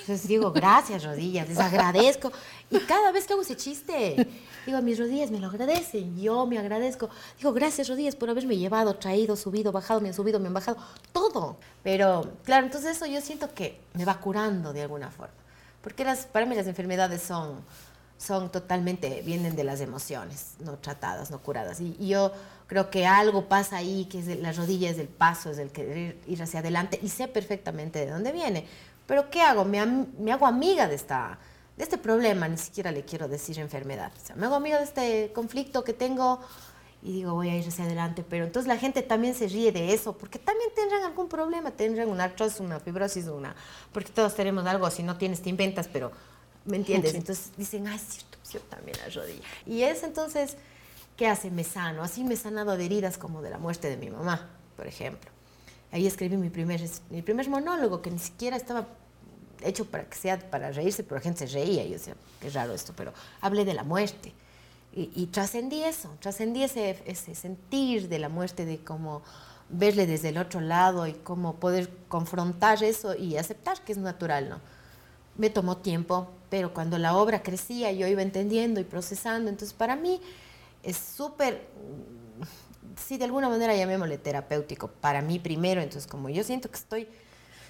Entonces 0.00 0.28
digo, 0.28 0.52
gracias, 0.52 1.02
rodillas, 1.02 1.48
les 1.48 1.58
agradezco. 1.58 2.30
Y 2.70 2.78
cada 2.80 3.10
vez 3.10 3.26
que 3.26 3.32
hago 3.32 3.42
ese 3.42 3.56
chiste, 3.56 4.28
digo, 4.64 4.80
mis 4.80 4.98
rodillas 4.98 5.32
me 5.32 5.40
lo 5.40 5.48
agradecen, 5.48 6.16
yo 6.16 6.46
me 6.46 6.58
agradezco. 6.58 7.10
Digo, 7.38 7.52
gracias, 7.52 7.88
rodillas, 7.88 8.14
por 8.14 8.30
haberme 8.30 8.56
llevado, 8.56 8.94
traído, 8.94 9.34
subido, 9.34 9.72
bajado, 9.72 10.00
me 10.00 10.08
han 10.08 10.14
subido, 10.14 10.38
me 10.38 10.46
han 10.46 10.54
bajado, 10.54 10.76
todo. 11.12 11.56
Pero, 11.82 12.34
claro, 12.44 12.66
entonces 12.66 12.96
eso 12.96 13.06
yo 13.06 13.20
siento 13.20 13.52
que 13.52 13.80
me 13.94 14.04
va 14.04 14.20
curando 14.20 14.72
de 14.72 14.82
alguna 14.82 15.10
forma. 15.10 15.34
Porque 15.82 16.04
las, 16.04 16.26
para 16.26 16.46
mí 16.46 16.54
las 16.54 16.68
enfermedades 16.68 17.22
son 17.22 17.64
son 18.18 18.50
totalmente, 18.50 19.22
vienen 19.22 19.56
de 19.56 19.64
las 19.64 19.80
emociones, 19.80 20.54
no 20.60 20.78
tratadas, 20.78 21.30
no 21.30 21.40
curadas. 21.40 21.80
Y, 21.80 21.94
yo 22.06 22.32
creo 22.66 22.90
que 22.90 23.06
algo 23.06 23.48
pasa 23.48 23.76
ahí, 23.76 24.06
que 24.06 24.20
es 24.20 24.26
de, 24.26 24.36
las 24.36 24.56
rodillas 24.56 24.96
del 24.96 25.08
paso, 25.08 25.50
es 25.50 25.58
el 25.58 25.70
querer 25.70 26.18
ir 26.26 26.42
hacia 26.42 26.60
adelante, 26.60 26.98
y 27.02 27.08
sé 27.08 27.28
perfectamente 27.28 27.98
de 28.00 28.10
dónde 28.10 28.32
viene. 28.32 28.66
Pero 29.06 29.30
¿qué 29.30 29.42
hago? 29.42 29.64
Me, 29.64 29.84
me 30.18 30.32
hago 30.32 30.46
amiga 30.46 30.88
de, 30.88 30.94
esta, 30.94 31.38
de 31.76 31.84
este 31.84 31.98
problema, 31.98 32.48
ni 32.48 32.58
siquiera 32.58 32.90
le 32.90 33.04
quiero 33.04 33.28
decir 33.28 33.58
enfermedad. 33.58 34.12
O 34.20 34.26
sea, 34.26 34.36
me 34.36 34.46
hago 34.46 34.56
amiga 34.56 34.78
de 34.78 34.84
este 34.84 35.32
conflicto 35.32 35.84
que 35.84 35.92
tengo 35.92 36.40
y 37.02 37.12
digo, 37.12 37.34
voy 37.34 37.50
a 37.50 37.56
ir 37.56 37.68
hacia 37.68 37.84
adelante. 37.84 38.24
Pero 38.28 38.44
entonces 38.44 38.66
la 38.66 38.78
gente 38.78 39.02
también 39.02 39.34
se 39.34 39.46
ríe 39.46 39.70
de 39.70 39.94
eso, 39.94 40.18
porque 40.18 40.40
también 40.40 40.70
tendrán 40.74 41.04
algún 41.04 41.28
problema, 41.28 41.70
tendrán 41.70 42.08
una 42.08 42.24
artrosis, 42.24 42.58
una 42.58 42.80
fibrosis, 42.80 43.26
una... 43.28 43.54
Porque 43.92 44.10
todos 44.10 44.34
tenemos 44.34 44.66
algo, 44.66 44.90
si 44.90 45.04
no 45.04 45.16
tienes 45.16 45.40
te 45.40 45.48
inventas, 45.48 45.86
pero 45.86 46.10
¿Me 46.66 46.76
entiendes? 46.76 47.14
Entonces 47.14 47.52
dicen, 47.56 47.86
ay, 47.86 47.98
cierto, 47.98 48.38
yo 48.52 48.60
también 48.60 48.96
la 48.98 49.08
rodilla. 49.08 49.42
Y 49.64 49.82
es 49.82 50.02
entonces, 50.02 50.56
¿qué 51.16 51.28
hace? 51.28 51.50
Me 51.50 51.64
sano. 51.64 52.02
Así 52.02 52.24
me 52.24 52.34
he 52.34 52.36
sanado 52.36 52.76
de 52.76 52.84
heridas 52.84 53.18
como 53.18 53.40
de 53.42 53.50
la 53.50 53.58
muerte 53.58 53.88
de 53.88 53.96
mi 53.96 54.10
mamá, 54.10 54.50
por 54.76 54.86
ejemplo. 54.86 55.30
Ahí 55.92 56.06
escribí 56.06 56.36
mi 56.36 56.50
primer, 56.50 56.80
mi 57.10 57.22
primer 57.22 57.48
monólogo, 57.48 58.02
que 58.02 58.10
ni 58.10 58.18
siquiera 58.18 58.56
estaba 58.56 58.86
hecho 59.62 59.86
para 59.86 60.04
que 60.04 60.16
sea 60.16 60.38
para 60.50 60.70
reírse, 60.72 61.02
pero 61.02 61.16
la 61.16 61.22
gente 61.22 61.46
se 61.46 61.54
reía. 61.54 61.84
Y 61.84 61.90
yo 61.90 61.94
decía, 61.94 62.16
qué 62.40 62.50
raro 62.50 62.74
esto, 62.74 62.92
pero 62.96 63.12
hablé 63.40 63.64
de 63.64 63.74
la 63.74 63.84
muerte. 63.84 64.32
Y, 64.98 65.26
trascendí 65.26 65.84
eso, 65.84 66.16
trascendí 66.20 66.62
ese, 66.62 67.02
ese 67.04 67.34
sentir 67.34 68.08
de 68.08 68.18
la 68.18 68.30
muerte, 68.30 68.64
de 68.64 68.78
cómo 68.78 69.22
verle 69.68 70.06
desde 70.06 70.30
el 70.30 70.38
otro 70.38 70.62
lado 70.62 71.06
y 71.06 71.12
cómo 71.12 71.56
poder 71.56 71.90
confrontar 72.08 72.82
eso 72.82 73.14
y 73.14 73.36
aceptar 73.36 73.82
que 73.82 73.92
es 73.92 73.98
natural, 73.98 74.48
¿no? 74.48 74.60
Me 75.38 75.50
tomó 75.50 75.78
tiempo, 75.78 76.28
pero 76.48 76.72
cuando 76.72 76.98
la 76.98 77.16
obra 77.16 77.42
crecía 77.42 77.92
yo 77.92 78.06
iba 78.06 78.22
entendiendo 78.22 78.80
y 78.80 78.84
procesando, 78.84 79.50
entonces 79.50 79.74
para 79.74 79.96
mí 79.96 80.20
es 80.82 80.96
súper, 80.96 81.66
sí, 83.04 83.18
de 83.18 83.24
alguna 83.24 83.48
manera 83.48 83.74
llamémosle 83.74 84.18
terapéutico, 84.18 84.88
para 84.88 85.20
mí 85.20 85.38
primero, 85.38 85.80
entonces 85.80 86.10
como 86.10 86.28
yo 86.28 86.44
siento 86.44 86.70
que 86.70 86.76
estoy 86.76 87.08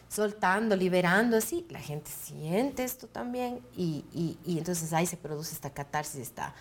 soltando, 0.09 0.77
liberando, 0.77 1.37
así, 1.37 1.67
la 1.71 1.81
gente 1.81 2.11
siente 2.11 2.85
esto 2.85 3.07
también 3.07 3.61
y, 3.77 4.05
y, 4.13 4.39
y 4.45 4.59
entonces 4.59 4.93
ahí 4.93 5.07
se 5.07 5.17
produce 5.17 5.55
esta 5.55 5.71
catarsis, 5.71 6.21
esta 6.21 6.55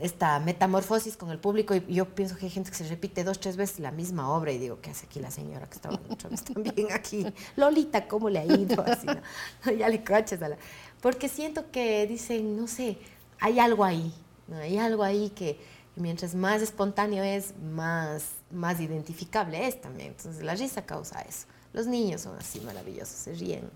esta 0.00 0.38
metamorfosis 0.40 1.16
con 1.16 1.30
el 1.30 1.38
público 1.38 1.74
y 1.74 1.94
yo 1.94 2.06
pienso 2.14 2.36
que 2.36 2.46
hay 2.46 2.50
gente 2.50 2.70
que 2.70 2.76
se 2.76 2.84
repite 2.88 3.24
dos, 3.24 3.40
tres 3.40 3.56
veces 3.56 3.80
la 3.80 3.90
misma 3.90 4.30
obra 4.30 4.52
y 4.52 4.58
digo, 4.58 4.80
¿qué 4.80 4.90
hace 4.90 5.06
aquí 5.06 5.20
la 5.20 5.30
señora 5.30 5.66
que 5.68 5.74
estaba 5.74 6.00
otra 6.08 6.30
vez 6.30 6.42
también 6.44 6.92
aquí? 6.92 7.26
Lolita, 7.56 8.08
¿cómo 8.08 8.28
le 8.28 8.40
ha 8.40 8.44
ido? 8.44 8.82
Así, 8.84 9.06
ya 9.78 9.88
le 9.88 10.04
coches 10.04 10.42
a 10.42 10.48
la... 10.48 10.56
Porque 11.00 11.28
siento 11.28 11.70
que 11.70 12.06
dicen, 12.06 12.56
no 12.56 12.66
sé, 12.66 12.98
hay 13.40 13.58
algo 13.58 13.84
ahí, 13.84 14.12
hay 14.52 14.78
algo 14.78 15.02
ahí 15.02 15.30
que 15.30 15.58
mientras 15.96 16.34
más 16.34 16.62
espontáneo 16.62 17.22
es, 17.22 17.54
más, 17.58 18.30
más 18.50 18.80
identificable 18.80 19.66
es 19.66 19.80
también. 19.80 20.08
Entonces 20.16 20.42
la 20.42 20.54
risa 20.54 20.84
causa 20.86 21.20
eso. 21.22 21.46
Los 21.72 21.86
niños 21.86 22.22
son 22.22 22.38
así 22.38 22.60
maravillosos, 22.60 23.16
se 23.16 23.34
ríen, 23.34 23.68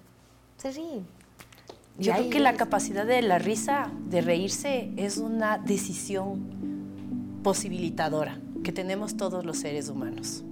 se 0.56 0.70
ríen. 0.70 1.17
Yo 1.98 2.12
creo 2.12 2.30
que 2.30 2.38
la 2.38 2.54
capacidad 2.54 3.04
de 3.04 3.22
la 3.22 3.38
risa, 3.38 3.90
de 4.08 4.20
reírse, 4.20 4.90
es 4.96 5.18
una 5.18 5.58
decisión 5.58 6.46
posibilitadora 7.42 8.38
que 8.62 8.70
tenemos 8.70 9.16
todos 9.16 9.44
los 9.44 9.58
seres 9.58 9.88
humanos. 9.88 10.44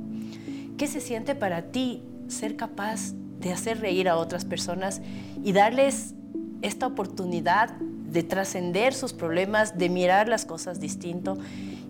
¿Qué 0.76 0.88
se 0.88 1.00
siente 1.00 1.36
para 1.36 1.70
ti 1.70 2.02
ser 2.26 2.56
capaz 2.56 3.12
de 3.40 3.52
hacer 3.52 3.80
reír 3.80 4.08
a 4.08 4.16
otras 4.16 4.44
personas 4.44 5.00
y 5.44 5.52
darles 5.52 6.14
esta 6.62 6.88
oportunidad 6.88 7.70
de 7.70 8.24
trascender 8.24 8.92
sus 8.92 9.12
problemas, 9.12 9.78
de 9.78 9.88
mirar 9.88 10.28
las 10.28 10.46
cosas 10.46 10.80
distinto 10.80 11.38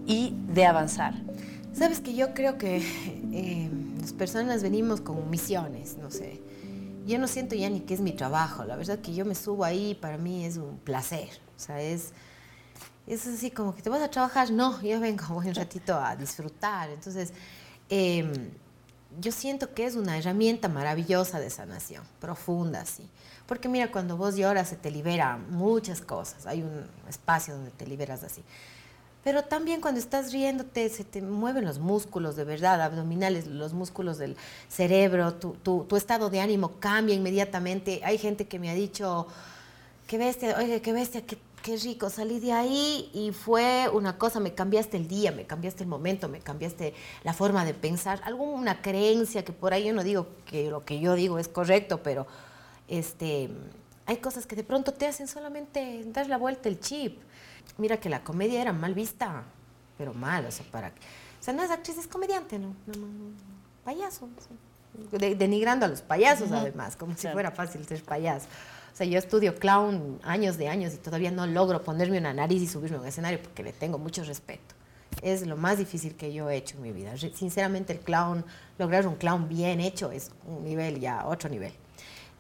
y 0.07 0.35
de 0.53 0.67
avanzar? 0.67 1.15
Sabes 1.73 2.01
que 2.01 2.15
yo 2.15 2.35
creo 2.35 2.59
que 2.59 2.83
eh, 3.33 3.71
las 4.01 4.13
personas 4.13 4.63
venimos 4.63 5.01
con 5.01 5.31
misiones, 5.31 5.97
no 5.99 6.11
sé. 6.11 6.43
Yo 7.07 7.19
no 7.19 7.29
siento 7.29 7.55
ya 7.55 7.71
ni 7.71 7.81
que 7.81 7.95
es 7.95 8.01
mi 8.01 8.13
trabajo, 8.13 8.65
la 8.65 8.77
verdad 8.77 8.99
que 8.99 9.15
yo 9.15 9.25
me 9.25 9.35
subo 9.35 9.65
ahí, 9.65 9.95
para 9.95 10.19
mí 10.19 10.45
es 10.45 10.57
un 10.57 10.79
placer, 10.79 11.29
o 11.57 11.59
sea, 11.59 11.81
es, 11.81 12.13
es 13.07 13.27
así 13.27 13.51
como 13.53 13.75
que 13.75 13.83
te 13.83 13.89
vas 13.89 14.03
a 14.03 14.11
trabajar, 14.11 14.51
no, 14.51 14.81
yo 14.83 14.99
vengo 15.01 15.37
un 15.37 15.55
ratito 15.55 15.97
a 15.97 16.17
disfrutar, 16.17 16.91
entonces 16.91 17.33
em, 17.89 18.51
yo 19.21 19.33
siento 19.33 19.73
que 19.73 19.87
es 19.87 19.95
una 19.95 20.19
herramienta 20.19 20.69
maravillosa 20.69 21.39
de 21.39 21.49
sanación, 21.49 22.05
profunda, 22.21 22.85
sí. 22.85 23.09
Porque 23.47 23.69
mira, 23.69 23.93
cuando 23.93 24.17
vos 24.17 24.37
lloras 24.37 24.69
se 24.69 24.77
te 24.77 24.91
libera 24.91 25.39
muchas 25.39 26.01
cosas, 26.01 26.47
hay 26.47 26.63
un 26.63 26.85
espacio 27.09 27.55
donde 27.55 27.71
te 27.71 27.87
liberas 27.87 28.25
así. 28.25 28.43
Pero 29.27 29.43
también 29.43 29.81
cuando 29.81 29.99
estás 29.99 30.33
riéndote 30.33 30.89
se 30.89 31.03
te 31.03 31.21
mueven 31.21 31.65
los 31.65 31.81
músculos 31.81 32.37
de 32.37 32.45
verdad, 32.45 32.81
abdominales, 32.81 33.49
los 33.49 33.73
músculos 33.73 34.19
del 34.19 34.37
cerebro, 34.69 35.35
tu, 35.35 35.55
tu, 35.57 35.97
estado 35.97 36.31
de 36.31 36.41
ánimo 36.41 36.79
cambia 36.79 37.13
inmediatamente. 37.17 38.03
Hay 38.05 38.19
gente 38.19 38.47
que 38.47 38.61
me 38.61 38.71
ha 38.71 38.75
dicho, 38.75 39.27
qué 40.07 40.17
bestia, 40.17 40.57
oye, 40.57 40.81
qué 40.81 40.93
bestia, 40.93 41.27
qué, 41.27 41.39
qué 41.65 41.77
rico, 41.77 42.09
salí 42.09 42.39
de 42.39 42.53
ahí 42.53 43.11
y 43.13 43.33
fue 43.33 43.91
una 43.93 44.17
cosa, 44.17 44.39
me 44.39 44.55
cambiaste 44.55 44.97
el 44.97 45.09
día, 45.09 45.33
me 45.33 45.45
cambiaste 45.45 45.83
el 45.83 45.89
momento, 45.89 46.29
me 46.29 46.39
cambiaste 46.39 46.95
la 47.25 47.33
forma 47.33 47.65
de 47.65 47.75
pensar, 47.75 48.21
alguna 48.23 48.81
creencia 48.81 49.45
que 49.45 49.53
por 49.53 49.73
ahí 49.73 49.87
yo 49.87 49.93
no 49.93 50.05
digo 50.05 50.29
que 50.45 50.71
lo 50.71 50.85
que 50.85 51.01
yo 51.01 51.15
digo 51.15 51.41
es 51.41 51.49
correcto, 51.49 52.01
pero 52.01 52.29
este, 52.87 53.51
hay 54.07 54.19
cosas 54.19 54.47
que 54.47 54.55
de 54.55 54.63
pronto 54.63 54.93
te 54.93 55.05
hacen 55.09 55.27
solamente 55.27 56.05
dar 56.13 56.29
la 56.29 56.37
vuelta 56.37 56.69
el 56.69 56.79
chip. 56.79 57.19
Mira 57.79 57.99
que 57.99 58.09
la 58.09 58.23
comedia 58.25 58.63
era 58.63 58.73
mal 58.73 58.95
vista, 58.95 59.45
pero 59.99 60.15
mal, 60.15 60.47
o 60.47 60.51
sea, 60.51 60.67
para... 60.71 60.89
O 60.89 61.43
sea, 61.47 61.55
no 61.55 61.63
es 61.63 61.71
actriz, 61.71 61.99
es 61.99 62.07
comediante, 62.07 62.59
¿no? 62.59 62.75
no, 62.87 62.95
no, 62.95 63.07
no 63.07 63.57
payaso. 63.87 64.29
denigrando 65.39 65.87
a 65.87 65.89
los 65.89 66.03
payasos, 66.03 66.51
además, 66.51 66.97
como 66.97 67.17
si 67.17 67.29
fuera 67.29 67.51
fácil 67.53 67.87
ser 67.87 68.03
payaso. 68.03 68.47
O 68.93 68.97
sea, 68.97 69.07
yo 69.07 69.19
estudio 69.19 69.55
clown 69.55 70.19
años 70.25 70.57
de 70.57 70.69
años 70.69 70.95
y 70.95 70.97
todavía 70.97 71.31
no 71.31 71.47
logro 71.47 71.83
ponerme 71.83 72.19
una 72.19 72.35
nariz 72.35 72.63
y 72.63 72.67
subirme 72.67 72.97
a 72.97 73.01
un 73.01 73.07
escenario 73.07 73.41
porque 73.41 73.63
le 73.63 73.73
tengo 73.73 73.99
mucho 73.99 74.25
respeto. 74.25 74.75
Es 75.23 75.47
lo 75.47 75.57
más 75.57 75.79
difícil 75.79 76.17
que 76.17 76.33
yo 76.33 76.51
he 76.51 76.57
hecho 76.57 76.77
en 76.77 76.83
mi 76.83 76.93
vida. 76.93 77.17
Sinceramente, 77.17 77.93
el 77.93 78.01
clown, 78.01 78.45
lograr 78.79 79.07
un 79.07 79.15
clown 79.17 79.49
bien 79.49 79.81
hecho 79.81 80.11
es 80.11 80.31
un 80.47 80.65
nivel 80.65 80.99
ya, 80.99 81.27
otro 81.27 81.49
nivel. 81.49 81.73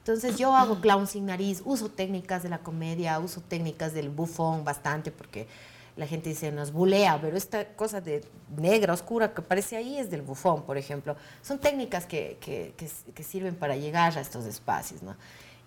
Entonces 0.06 0.38
yo 0.38 0.54
hago 0.54 0.80
clown 0.80 1.08
sin 1.08 1.26
nariz, 1.26 1.62
uso 1.64 1.88
técnicas 1.88 2.44
de 2.44 2.48
la 2.48 2.58
comedia, 2.58 3.18
uso 3.18 3.40
técnicas 3.40 3.92
del 3.92 4.08
bufón 4.08 4.62
bastante 4.62 5.10
porque 5.10 5.48
la 5.96 6.06
gente 6.06 6.28
dice 6.28 6.52
nos 6.52 6.70
bulea, 6.70 7.20
pero 7.20 7.36
esta 7.36 7.74
cosa 7.74 8.00
de 8.00 8.24
negra, 8.56 8.92
oscura 8.92 9.34
que 9.34 9.40
aparece 9.40 9.76
ahí 9.76 9.98
es 9.98 10.08
del 10.08 10.22
bufón, 10.22 10.62
por 10.62 10.78
ejemplo. 10.78 11.16
Son 11.42 11.58
técnicas 11.58 12.06
que, 12.06 12.38
que, 12.40 12.72
que, 12.76 13.22
sirven 13.24 13.56
para 13.56 13.74
llegar 13.74 14.16
a 14.16 14.20
estos 14.20 14.44
espacios, 14.44 15.02
¿no? 15.02 15.16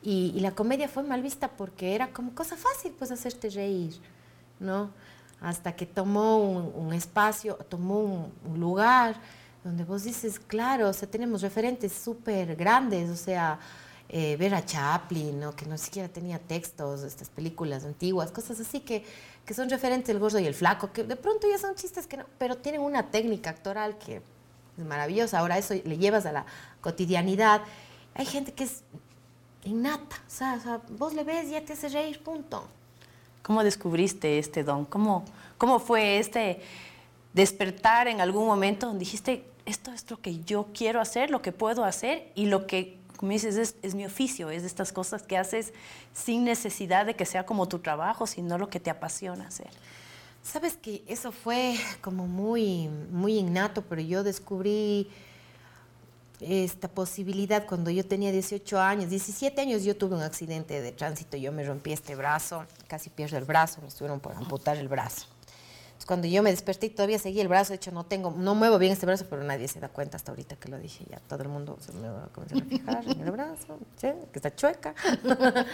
Y, 0.01 0.31
y, 0.33 0.39
la 0.39 0.51
comedia 0.51 0.87
fue 0.87 1.03
mal 1.03 1.21
vista 1.21 1.49
porque 1.49 1.93
era 1.93 2.07
como 2.13 2.33
cosa 2.33 2.55
fácil, 2.55 2.93
pues 2.97 3.11
hacerte 3.11 3.49
reír, 3.49 3.99
¿no? 4.61 4.91
Hasta 5.41 5.75
que 5.75 5.85
tomó 5.85 6.37
un, 6.37 6.85
un 6.87 6.93
espacio, 6.93 7.55
tomó 7.67 7.99
un, 7.99 8.31
un, 8.49 8.57
lugar 8.57 9.17
donde 9.65 9.83
vos 9.83 10.05
dices, 10.05 10.39
claro, 10.39 10.87
o 10.87 10.93
sea, 10.93 11.11
tenemos 11.11 11.41
referentes 11.41 11.91
súper 11.91 12.55
grandes, 12.55 13.09
o 13.09 13.17
sea, 13.17 13.59
eh, 14.11 14.35
ver 14.37 14.55
a 14.55 14.65
Chaplin, 14.65 15.39
¿no? 15.39 15.55
que 15.55 15.67
no 15.67 15.77
siquiera 15.77 16.09
tenía 16.09 16.39
textos, 16.39 17.03
estas 17.03 17.29
películas 17.29 17.85
antiguas, 17.85 18.31
cosas 18.31 18.59
así 18.59 18.79
que, 18.79 19.05
que 19.45 19.53
son 19.53 19.69
referentes 19.69 20.09
el 20.09 20.19
gordo 20.19 20.39
y 20.39 20.47
el 20.47 20.55
flaco, 20.55 20.91
que 20.91 21.03
de 21.03 21.15
pronto 21.15 21.47
ya 21.47 21.59
son 21.59 21.75
chistes 21.75 22.07
que 22.07 22.17
no, 22.17 22.25
pero 22.39 22.57
tienen 22.57 22.81
una 22.81 23.11
técnica 23.11 23.51
actoral 23.51 23.99
que 23.99 24.21
es 24.77 24.85
maravillosa. 24.85 25.39
Ahora 25.39 25.59
eso 25.59 25.75
le 25.75 25.97
llevas 25.97 26.25
a 26.25 26.31
la 26.31 26.45
cotidianidad. 26.81 27.61
Hay 28.15 28.25
gente 28.25 28.51
que 28.51 28.63
es 28.63 28.81
innata, 29.63 30.15
o 30.27 30.29
sea, 30.31 30.81
vos 30.97 31.13
le 31.13 31.23
ves 31.23 31.49
ya 31.49 31.63
te 31.63 31.73
hace 31.73 31.89
reír, 31.89 32.23
punto. 32.23 32.67
¿Cómo 33.43 33.63
descubriste 33.63 34.39
este 34.39 34.63
don? 34.63 34.85
¿Cómo, 34.85 35.23
cómo 35.57 35.79
fue 35.79 36.17
este 36.17 36.61
despertar 37.33 38.07
en 38.07 38.21
algún 38.21 38.47
momento 38.47 38.87
donde 38.87 39.01
dijiste, 39.01 39.45
esto 39.65 39.91
es 39.91 40.09
lo 40.09 40.17
que 40.17 40.39
yo 40.39 40.67
quiero 40.73 40.99
hacer, 40.99 41.29
lo 41.29 41.41
que 41.41 41.51
puedo 41.51 41.83
hacer 41.83 42.31
y 42.33 42.47
lo 42.47 42.65
que 42.65 42.98
como 43.19 43.33
dices, 43.33 43.75
es, 43.81 43.95
mi 43.95 44.05
oficio, 44.05 44.49
es 44.49 44.61
de 44.61 44.69
estas 44.69 44.93
cosas 44.93 45.23
que 45.23 45.35
haces 45.35 45.73
sin 46.13 46.45
necesidad 46.45 47.05
de 47.05 47.17
que 47.17 47.25
sea 47.25 47.45
como 47.45 47.67
tu 47.67 47.79
trabajo, 47.79 48.25
sino 48.25 48.57
lo 48.57 48.69
que 48.69 48.79
te 48.79 48.89
apasiona 48.89 49.45
hacer. 49.45 49.67
Sabes 50.41 50.77
que 50.77 51.03
eso 51.05 51.33
fue 51.33 51.75
como 51.99 52.27
muy, 52.27 52.87
muy 53.11 53.37
innato, 53.37 53.81
pero 53.81 54.01
yo 54.01 54.23
descubrí 54.23 55.09
esta 56.39 56.87
posibilidad 56.87 57.65
cuando 57.67 57.91
yo 57.91 58.05
tenía 58.05 58.31
18 58.31 58.79
años, 58.79 59.09
17 59.09 59.59
años 59.59 59.83
yo 59.83 59.97
tuve 59.97 60.15
un 60.15 60.23
accidente 60.23 60.81
de 60.81 60.93
tránsito, 60.93 61.35
yo 61.35 61.51
me 61.51 61.65
rompí 61.65 61.91
este 61.91 62.15
brazo, 62.15 62.63
casi 62.87 63.09
pierdo 63.09 63.37
el 63.37 63.43
brazo, 63.43 63.81
me 63.81 63.89
estuvieron 63.89 64.21
por 64.21 64.33
amputar 64.33 64.77
el 64.77 64.87
brazo 64.87 65.27
cuando 66.09 66.27
yo 66.27 66.41
me 66.41 66.49
desperté 66.49 66.87
y 66.87 66.89
todavía 66.89 67.19
seguí 67.19 67.39
el 67.39 67.47
brazo, 67.47 67.69
de 67.69 67.75
hecho 67.75 67.91
no 67.91 68.03
tengo, 68.03 68.33
no 68.35 68.55
muevo 68.55 68.79
bien 68.79 68.91
este 68.93 69.05
brazo, 69.05 69.27
pero 69.29 69.43
nadie 69.43 69.67
se 69.67 69.79
da 69.79 69.89
cuenta 69.89 70.17
hasta 70.17 70.31
ahorita 70.31 70.55
que 70.55 70.67
lo 70.67 70.79
dije, 70.79 71.05
ya 71.07 71.19
todo 71.19 71.43
el 71.43 71.49
mundo 71.49 71.77
se 71.79 71.93
me 71.93 72.09
va 72.09 72.23
a 72.23 72.27
comenzar 72.29 72.63
a 72.63 72.65
fijar 72.65 73.07
en 73.07 73.21
el 73.21 73.29
brazo, 73.29 73.77
que 74.01 74.17
está 74.33 74.55
chueca. 74.55 74.95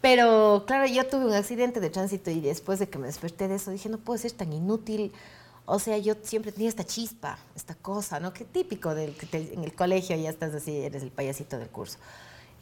pero 0.00 0.64
claro, 0.66 0.86
yo 0.86 1.06
tuve 1.06 1.26
un 1.26 1.34
accidente 1.34 1.78
de 1.78 1.90
tránsito 1.90 2.30
y 2.30 2.40
después 2.40 2.78
de 2.78 2.88
que 2.88 2.96
me 2.96 3.06
desperté 3.06 3.48
de 3.48 3.56
eso 3.56 3.70
dije, 3.70 3.90
no 3.90 3.98
puedo 3.98 4.16
ser 4.16 4.32
tan 4.32 4.50
inútil. 4.50 5.12
O 5.66 5.78
sea, 5.78 5.98
yo 5.98 6.14
siempre 6.22 6.52
tenía 6.52 6.70
esta 6.70 6.84
chispa, 6.84 7.38
esta 7.54 7.74
cosa, 7.74 8.18
¿no? 8.18 8.32
Qué 8.32 8.46
típico 8.46 8.94
del 8.94 9.14
que 9.14 9.52
en 9.52 9.62
el 9.62 9.74
colegio 9.74 10.16
ya 10.16 10.30
estás 10.30 10.54
así, 10.54 10.74
eres 10.74 11.02
el 11.02 11.10
payasito 11.10 11.58
del 11.58 11.68
curso. 11.68 11.98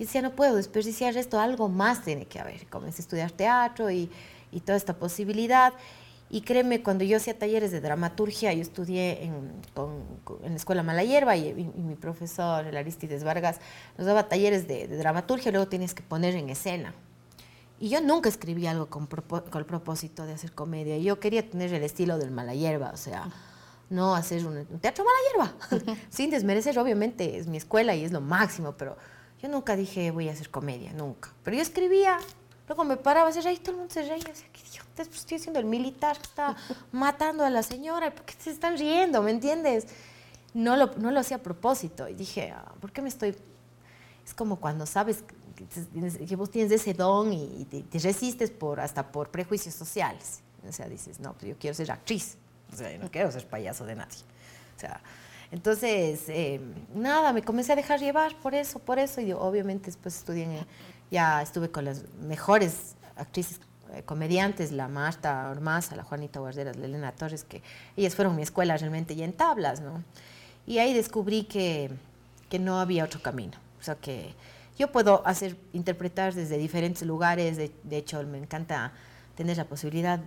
Y 0.00 0.04
decía, 0.04 0.20
no 0.20 0.32
puedo 0.32 0.56
desperdiciar 0.56 1.16
esto, 1.16 1.38
algo 1.38 1.68
más 1.68 2.02
tiene 2.02 2.26
que 2.26 2.40
haber. 2.40 2.66
Comencé 2.66 3.02
a 3.02 3.04
estudiar 3.04 3.30
teatro 3.30 3.88
y, 3.88 4.10
y 4.50 4.58
toda 4.58 4.76
esta 4.76 4.94
posibilidad. 4.94 5.72
Y 6.30 6.42
créeme, 6.42 6.82
cuando 6.82 7.04
yo 7.04 7.16
hacía 7.16 7.38
talleres 7.38 7.70
de 7.70 7.80
dramaturgia, 7.80 8.52
yo 8.52 8.60
estudié 8.60 9.24
en, 9.24 9.52
en 10.42 10.50
la 10.50 10.56
Escuela 10.56 10.82
Malayerba 10.82 11.36
y, 11.36 11.54
mi 11.54 11.94
profesor, 11.94 12.66
el 12.66 12.76
Aristides 12.76 13.24
Vargas, 13.24 13.60
nos 13.96 14.06
daba 14.06 14.28
talleres 14.28 14.68
de, 14.68 14.88
dramaturgia 14.88 15.48
y 15.48 15.52
luego 15.52 15.68
tienes 15.68 15.94
que 15.94 16.02
poner 16.02 16.34
en 16.34 16.50
escena. 16.50 16.94
Y 17.80 17.88
yo 17.88 18.02
nunca 18.02 18.28
escribí 18.28 18.66
algo 18.66 18.86
con, 18.90 19.06
con, 19.06 19.60
el 19.60 19.64
propósito 19.64 20.26
de 20.26 20.34
hacer 20.34 20.52
comedia. 20.52 20.98
Yo 20.98 21.18
quería 21.18 21.48
tener 21.48 21.72
el 21.72 21.82
estilo 21.82 22.18
del 22.18 22.30
Malayerba, 22.30 22.90
o 22.92 22.96
sea, 22.96 23.28
no 23.88 24.14
hacer 24.14 24.46
un, 24.46 24.66
teatro 24.80 25.04
Malayerba. 25.04 25.96
Sin 26.10 26.28
desmerecer, 26.28 26.78
obviamente, 26.78 27.38
es 27.38 27.46
mi 27.46 27.56
escuela 27.56 27.94
y 27.94 28.04
es 28.04 28.12
lo 28.12 28.20
máximo, 28.20 28.72
pero 28.72 28.98
yo 29.40 29.48
nunca 29.48 29.76
dije 29.76 30.10
voy 30.10 30.28
a 30.28 30.32
hacer 30.32 30.50
comedia, 30.50 30.92
nunca. 30.92 31.30
Pero 31.42 31.56
yo 31.56 31.62
escribía, 31.62 32.18
luego 32.68 32.84
me 32.84 32.96
paraba, 32.96 33.32
se 33.32 33.40
reía, 33.40 33.58
todo 33.60 33.72
el 33.72 33.76
mundo 33.78 33.92
se 33.92 34.02
reía, 34.02 34.24
sea, 34.34 34.48
qué 34.52 34.62
Dios 34.70 34.84
pues, 34.94 35.08
estoy 35.20 35.38
haciendo 35.38 35.58
el 35.60 35.66
militar 35.66 36.16
que 36.16 36.24
está 36.24 36.56
matando 36.92 37.44
a 37.44 37.50
la 37.50 37.62
señora, 37.62 38.14
¿por 38.14 38.24
qué 38.24 38.34
se 38.38 38.50
están 38.50 38.76
riendo? 38.76 39.22
¿Me 39.22 39.30
entiendes? 39.30 39.86
No 40.54 40.76
lo, 40.76 40.94
no 40.96 41.10
lo 41.10 41.20
hacía 41.20 41.38
a 41.38 41.40
propósito 41.40 42.08
y 42.08 42.14
dije, 42.14 42.50
ah, 42.50 42.72
¿por 42.80 42.92
qué 42.92 43.02
me 43.02 43.08
estoy...? 43.08 43.36
Es 44.24 44.34
como 44.34 44.56
cuando 44.56 44.84
sabes 44.84 45.24
que 45.66 46.36
vos 46.36 46.50
tienes 46.50 46.70
ese 46.72 46.94
don 46.94 47.32
y 47.32 47.64
te, 47.64 47.98
resistes 47.98 48.50
por, 48.50 48.80
hasta 48.80 49.10
por 49.10 49.30
prejuicios 49.30 49.74
sociales. 49.74 50.40
O 50.68 50.72
sea, 50.72 50.88
dices, 50.88 51.18
no, 51.20 51.32
pues 51.32 51.46
yo 51.50 51.58
quiero 51.58 51.74
ser 51.74 51.90
actriz, 51.90 52.36
o 52.72 52.76
sea, 52.76 52.96
no 52.98 53.10
quiero 53.10 53.30
ser 53.32 53.46
payaso 53.46 53.86
de 53.86 53.96
nadie. 53.96 54.18
O 54.76 54.80
sea, 54.80 55.00
entonces, 55.50 56.24
eh, 56.28 56.60
nada, 56.94 57.32
me 57.32 57.42
comencé 57.42 57.72
a 57.72 57.76
dejar 57.76 58.00
llevar 58.00 58.36
por 58.36 58.54
eso, 58.54 58.78
por 58.78 58.98
eso, 58.98 59.20
y 59.20 59.32
obviamente 59.32 59.86
después 59.86 60.16
estudié, 60.16 60.66
ya 61.10 61.42
estuve 61.42 61.70
con 61.70 61.84
las 61.84 62.04
mejores 62.20 62.96
actrices 63.16 63.60
eh, 63.94 64.02
comediantes, 64.04 64.70
la 64.72 64.88
Marta 64.88 65.48
Ormaza, 65.50 65.96
la 65.96 66.04
Juanita 66.04 66.40
Guarderas, 66.40 66.76
la 66.76 66.86
Elena 66.86 67.12
Torres, 67.12 67.44
que 67.44 67.62
ellas 67.96 68.14
fueron 68.14 68.36
mi 68.36 68.42
escuela 68.42 68.76
realmente 68.76 69.14
y 69.14 69.22
en 69.22 69.32
tablas, 69.32 69.80
¿no? 69.80 70.04
Y 70.66 70.78
ahí 70.78 70.92
descubrí 70.92 71.44
que, 71.44 71.90
que 72.50 72.58
no 72.58 72.80
había 72.80 73.04
otro 73.04 73.22
camino. 73.22 73.56
O 73.80 73.82
sea, 73.82 73.94
que 73.94 74.34
yo 74.78 74.92
puedo 74.92 75.26
hacer, 75.26 75.56
interpretar 75.72 76.34
desde 76.34 76.58
diferentes 76.58 77.02
lugares, 77.02 77.56
de, 77.56 77.96
hecho 77.96 78.22
me 78.24 78.38
encanta 78.38 78.92
tener 79.34 79.56
la 79.56 79.64
posibilidad, 79.64 80.20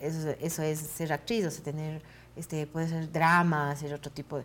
eso, 0.00 0.30
eso, 0.40 0.62
es 0.62 0.78
ser 0.78 1.12
actriz, 1.12 1.44
o 1.46 1.50
sea, 1.50 1.64
tener, 1.64 2.02
este, 2.36 2.66
puede 2.66 2.88
ser 2.88 3.10
drama, 3.10 3.70
hacer 3.70 3.92
otro 3.92 4.10
tipo 4.10 4.38
de... 4.38 4.44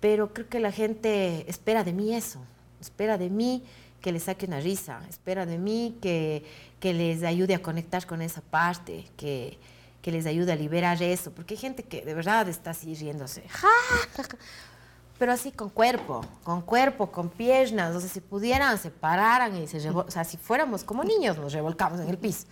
Pero 0.00 0.32
creo 0.32 0.48
que 0.48 0.60
la 0.60 0.70
gente 0.70 1.44
espera 1.50 1.82
de 1.82 1.92
mí 1.92 2.14
eso, 2.14 2.40
espera 2.80 3.18
de 3.18 3.28
mí 3.28 3.64
que 4.00 4.12
les 4.12 4.24
saque 4.24 4.46
una 4.46 4.60
risa, 4.60 5.00
espera 5.08 5.46
de 5.46 5.58
mí 5.58 5.98
que, 6.00 6.44
que 6.80 6.92
les 6.94 7.22
ayude 7.22 7.54
a 7.54 7.62
conectar 7.62 8.06
con 8.06 8.22
esa 8.22 8.40
parte, 8.40 9.06
que, 9.16 9.58
que 10.02 10.12
les 10.12 10.26
ayude 10.26 10.52
a 10.52 10.56
liberar 10.56 11.02
eso, 11.02 11.32
porque 11.32 11.54
hay 11.54 11.58
gente 11.58 11.82
que 11.82 12.04
de 12.04 12.14
verdad 12.14 12.48
está 12.48 12.70
así 12.70 12.94
riéndose, 12.94 13.42
pero 15.18 15.32
así 15.32 15.50
con 15.50 15.70
cuerpo, 15.70 16.24
con 16.44 16.62
cuerpo, 16.62 17.10
con 17.10 17.28
piernas, 17.28 17.94
o 17.94 18.00
sea, 18.00 18.08
si 18.08 18.20
pudieran, 18.20 18.78
se 18.78 18.90
pararan 18.90 19.56
y 19.56 19.66
se 19.66 19.90
o 19.90 20.10
sea, 20.10 20.24
si 20.24 20.36
fuéramos 20.36 20.84
como 20.84 21.02
niños, 21.02 21.36
nos 21.38 21.52
revolcamos 21.52 22.00
en 22.00 22.08
el 22.08 22.18
piso 22.18 22.46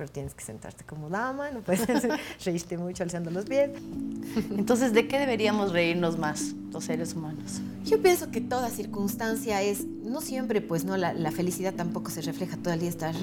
pero 0.00 0.10
tienes 0.10 0.32
que 0.32 0.42
sentarte 0.42 0.82
como 0.82 1.10
dama, 1.10 1.50
no 1.50 1.60
puedes 1.60 1.86
reírte 2.46 2.78
mucho 2.78 3.02
alzando 3.02 3.30
los 3.30 3.44
pies. 3.44 3.68
Entonces, 4.56 4.94
¿de 4.94 5.06
qué 5.06 5.18
deberíamos 5.18 5.72
reírnos 5.72 6.18
más 6.18 6.54
los 6.72 6.84
seres 6.84 7.12
humanos? 7.12 7.60
Yo 7.84 8.00
pienso 8.00 8.30
que 8.30 8.40
toda 8.40 8.70
circunstancia 8.70 9.60
es, 9.60 9.84
no 9.84 10.22
siempre, 10.22 10.62
pues 10.62 10.84
no, 10.84 10.96
la, 10.96 11.12
la 11.12 11.30
felicidad 11.32 11.74
tampoco 11.74 12.10
se 12.10 12.22
refleja 12.22 12.56
todo 12.56 12.72
el 12.72 12.80
día 12.80 12.88
estar 12.88 13.14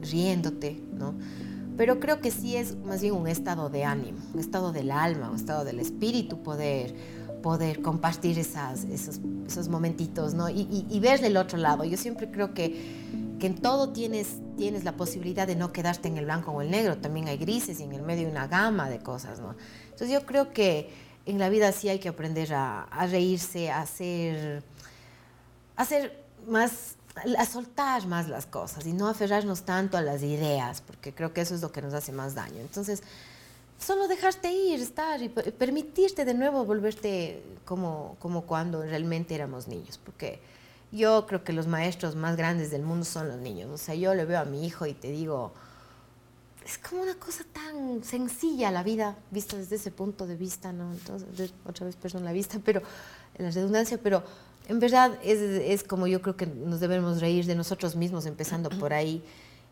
riéndote, 0.00 0.80
¿no? 0.94 1.12
Pero 1.76 2.00
creo 2.00 2.22
que 2.22 2.30
sí 2.30 2.56
es 2.56 2.74
más 2.74 3.02
bien 3.02 3.12
un 3.12 3.28
estado 3.28 3.68
de 3.68 3.84
ánimo, 3.84 4.16
un 4.32 4.40
estado 4.40 4.72
del 4.72 4.92
alma, 4.92 5.28
un 5.28 5.36
estado 5.36 5.66
del 5.66 5.78
espíritu 5.78 6.42
poder 6.42 6.94
poder 7.42 7.82
compartir 7.82 8.38
esas, 8.38 8.84
esos, 8.84 9.20
esos 9.46 9.68
momentitos, 9.68 10.32
¿no? 10.32 10.48
Y, 10.48 10.62
y, 10.62 10.86
y 10.88 10.98
verle 11.00 11.26
el 11.26 11.36
otro 11.36 11.58
lado. 11.58 11.84
Yo 11.84 11.98
siempre 11.98 12.30
creo 12.30 12.54
que 12.54 13.04
en 13.46 13.60
todo 13.60 13.90
tienes, 13.90 14.38
tienes 14.56 14.84
la 14.84 14.92
posibilidad 14.92 15.46
de 15.46 15.56
no 15.56 15.72
quedarte 15.72 16.08
en 16.08 16.16
el 16.16 16.24
blanco 16.24 16.52
o 16.52 16.62
el 16.62 16.70
negro, 16.70 16.98
también 16.98 17.28
hay 17.28 17.36
grises 17.36 17.80
y 17.80 17.82
en 17.82 17.92
el 17.92 18.02
medio 18.02 18.26
hay 18.26 18.32
una 18.32 18.46
gama 18.46 18.88
de 18.88 19.00
cosas, 19.00 19.40
¿no? 19.40 19.54
Entonces 19.84 20.10
yo 20.10 20.24
creo 20.26 20.52
que 20.52 20.90
en 21.26 21.38
la 21.38 21.48
vida 21.48 21.72
sí 21.72 21.88
hay 21.88 21.98
que 21.98 22.08
aprender 22.08 22.52
a, 22.54 22.86
reírse, 23.10 23.70
a 23.70 23.80
hacer, 23.80 24.62
a 25.76 25.82
hacer 25.82 26.24
más, 26.46 26.96
a 27.38 27.46
soltar 27.46 28.06
más 28.06 28.28
las 28.28 28.46
cosas 28.46 28.86
y 28.86 28.92
no 28.92 29.08
aferrarnos 29.08 29.62
tanto 29.62 29.96
a 29.96 30.02
las 30.02 30.22
ideas, 30.22 30.80
porque 30.80 31.14
creo 31.14 31.32
que 31.32 31.40
eso 31.40 31.54
es 31.54 31.62
lo 31.62 31.72
que 31.72 31.82
nos 31.82 31.94
hace 31.94 32.12
más 32.12 32.34
daño. 32.34 32.60
Entonces, 32.60 33.02
solo 33.78 34.06
dejarte 34.06 34.52
ir, 34.52 34.80
estar 34.80 35.22
y 35.22 35.28
permitirte 35.28 36.24
de 36.24 36.34
nuevo 36.34 36.64
volverte 36.64 37.42
como, 37.64 38.16
como 38.18 38.42
cuando 38.42 38.82
realmente 38.82 39.34
éramos 39.34 39.66
niños, 39.66 39.98
porque 40.04 40.40
yo 40.94 41.26
creo 41.26 41.42
que 41.42 41.52
los 41.52 41.66
maestros 41.66 42.14
más 42.14 42.36
grandes 42.36 42.70
del 42.70 42.82
mundo 42.82 43.04
son 43.04 43.28
los 43.28 43.38
niños. 43.38 43.68
O 43.70 43.78
sea, 43.78 43.94
yo 43.94 44.14
le 44.14 44.24
veo 44.24 44.40
a 44.40 44.44
mi 44.44 44.64
hijo 44.64 44.86
y 44.86 44.94
te 44.94 45.10
digo, 45.10 45.52
es 46.64 46.78
como 46.78 47.02
una 47.02 47.14
cosa 47.14 47.44
tan 47.52 48.04
sencilla 48.04 48.70
la 48.70 48.84
vida, 48.84 49.16
vista 49.30 49.56
desde 49.56 49.76
ese 49.76 49.90
punto 49.90 50.26
de 50.26 50.36
vista, 50.36 50.72
¿no? 50.72 50.92
Entonces, 50.92 51.52
otra 51.66 51.86
vez 51.86 51.96
perdón 51.96 52.24
la 52.24 52.32
vista, 52.32 52.60
pero 52.64 52.80
la 53.38 53.50
redundancia, 53.50 53.98
pero 54.02 54.22
en 54.68 54.78
verdad 54.78 55.18
es, 55.24 55.40
es 55.40 55.82
como 55.82 56.06
yo 56.06 56.22
creo 56.22 56.36
que 56.36 56.46
nos 56.46 56.78
debemos 56.78 57.20
reír 57.20 57.44
de 57.44 57.56
nosotros 57.56 57.96
mismos, 57.96 58.24
empezando 58.26 58.70
por 58.70 58.92
ahí. 58.92 59.22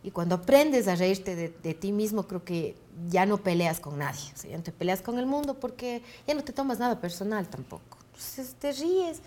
Y 0.02 0.10
cuando 0.10 0.34
aprendes 0.34 0.88
a 0.88 0.96
reírte 0.96 1.36
de, 1.36 1.50
de, 1.50 1.74
ti 1.74 1.92
mismo, 1.92 2.24
creo 2.24 2.42
que 2.42 2.76
ya 3.08 3.24
no 3.24 3.38
peleas 3.38 3.78
con 3.78 3.98
nadie. 3.98 4.32
O 4.34 4.36
sea, 4.36 4.50
ya 4.50 4.56
no 4.56 4.64
te 4.64 4.72
peleas 4.72 5.00
con 5.00 5.20
el 5.20 5.26
mundo 5.26 5.54
porque 5.54 6.02
ya 6.26 6.34
no 6.34 6.42
te 6.42 6.52
tomas 6.52 6.80
nada 6.80 7.00
personal 7.00 7.46
tampoco. 7.48 7.98
Entonces 8.12 8.56
te 8.58 8.72
ríes 8.72 9.22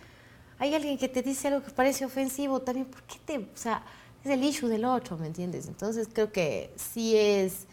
hay 0.58 0.74
alguien 0.74 0.98
que 0.98 1.10
te 1.10 1.22
dice 1.22 1.48
algo 1.50 1.64
que 1.64 1.72
parece 1.72 2.06
ofensivo, 2.06 2.62
también, 2.62 2.88
¿por 2.88 3.04
qué 3.04 3.16
te...? 3.26 3.38
O 3.38 3.46
sea, 3.58 3.84
es 4.24 4.32
el 4.32 4.44
issue 4.44 4.68
del 4.68 4.86
otro, 4.86 5.18
¿me 5.18 5.28
entiendes? 5.28 5.68
Entonces 5.68 6.08
creo 6.12 6.32
que 6.32 6.74
sí 6.76 7.16
es, 7.16 7.66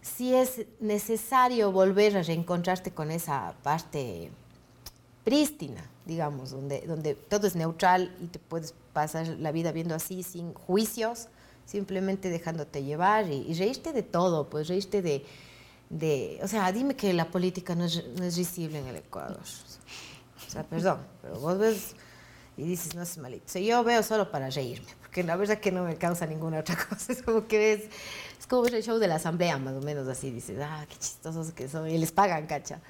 sí 0.00 0.34
es 0.34 0.62
necesario 0.80 1.72
volver 1.72 2.16
a 2.16 2.22
reencontrarte 2.22 2.92
con 2.92 3.10
esa 3.10 3.54
parte 3.62 4.30
prístina, 5.24 5.84
digamos, 6.06 6.50
donde, 6.50 6.82
donde 6.82 7.14
todo 7.14 7.46
es 7.46 7.56
neutral 7.56 8.16
y 8.20 8.26
te 8.26 8.38
puedes 8.38 8.74
pasar 8.92 9.26
la 9.26 9.52
vida 9.52 9.72
viendo 9.72 9.94
así, 9.94 10.22
sin 10.22 10.54
juicios, 10.54 11.28
simplemente 11.66 12.30
dejándote 12.30 12.82
llevar 12.82 13.30
y, 13.30 13.46
y 13.48 13.54
reírte 13.54 13.92
de 13.92 14.02
todo, 14.02 14.48
pues 14.48 14.68
reírte 14.68 15.02
de, 15.02 15.24
de... 15.90 16.40
O 16.42 16.48
sea, 16.48 16.70
dime 16.72 16.94
que 16.94 17.12
la 17.12 17.26
política 17.30 17.74
no 17.74 17.84
es, 17.84 18.06
no 18.16 18.24
es 18.24 18.36
risible 18.36 18.78
en 18.78 18.86
el 18.86 18.96
Ecuador. 18.96 19.40
O 20.46 20.50
sea, 20.50 20.62
perdón, 20.62 20.98
pero 21.20 21.40
vos 21.40 21.58
ves 21.58 21.94
y 22.56 22.62
dices, 22.62 22.94
no 22.94 23.02
es 23.02 23.18
malito. 23.18 23.44
O 23.46 23.48
sea, 23.48 23.62
yo 23.62 23.82
veo 23.82 24.02
solo 24.02 24.30
para 24.30 24.48
reírme, 24.50 24.86
porque 25.00 25.22
la 25.22 25.36
verdad 25.36 25.58
que 25.58 25.72
no 25.72 25.84
me 25.84 25.96
causa 25.96 26.26
ninguna 26.26 26.60
otra 26.60 26.76
cosa. 26.88 27.12
Es 27.12 27.22
como 27.22 27.46
que 27.46 27.58
ves, 27.58 27.80
es 28.38 28.46
como 28.46 28.66
el 28.66 28.82
show 28.82 28.98
de 28.98 29.08
la 29.08 29.16
asamblea, 29.16 29.58
más 29.58 29.74
o 29.74 29.80
menos 29.80 30.06
así. 30.08 30.30
Dices, 30.30 30.58
ah, 30.62 30.84
qué 30.88 30.96
chistosos 30.96 31.52
que 31.52 31.68
son. 31.68 31.88
Y 31.88 31.98
les 31.98 32.12
pagan, 32.12 32.46
cacha. 32.46 32.80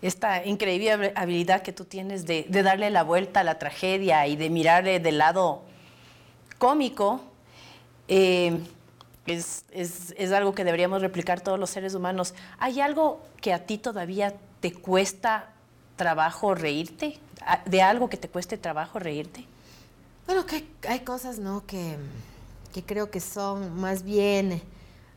Esta 0.00 0.44
increíble 0.44 1.12
habilidad 1.16 1.62
que 1.62 1.72
tú 1.72 1.84
tienes 1.84 2.24
de, 2.24 2.46
de 2.48 2.62
darle 2.62 2.90
la 2.90 3.02
vuelta 3.02 3.40
a 3.40 3.44
la 3.44 3.58
tragedia 3.58 4.26
y 4.26 4.36
de 4.36 4.48
mirarle 4.48 5.00
del 5.00 5.18
lado 5.18 5.62
cómico, 6.58 7.20
eh, 8.06 8.60
es, 9.26 9.64
es, 9.70 10.14
es 10.16 10.32
algo 10.32 10.54
que 10.54 10.64
deberíamos 10.64 11.02
replicar 11.02 11.40
todos 11.40 11.58
los 11.58 11.70
seres 11.70 11.94
humanos. 11.94 12.34
¿Hay 12.58 12.80
algo 12.80 13.20
que 13.40 13.52
a 13.52 13.66
ti 13.66 13.78
todavía 13.78 14.34
te 14.60 14.72
cuesta 14.72 15.50
trabajo 15.96 16.54
reírte? 16.54 17.18
¿De 17.66 17.82
algo 17.82 18.08
que 18.08 18.16
te 18.16 18.28
cueste 18.28 18.58
trabajo 18.58 18.98
reírte? 18.98 19.44
Bueno, 20.26 20.44
que 20.46 20.68
hay 20.88 21.00
cosas, 21.00 21.38
¿no? 21.38 21.64
Que, 21.66 21.96
que 22.72 22.84
creo 22.84 23.10
que 23.10 23.20
son 23.20 23.80
más 23.80 24.02
bien 24.02 24.62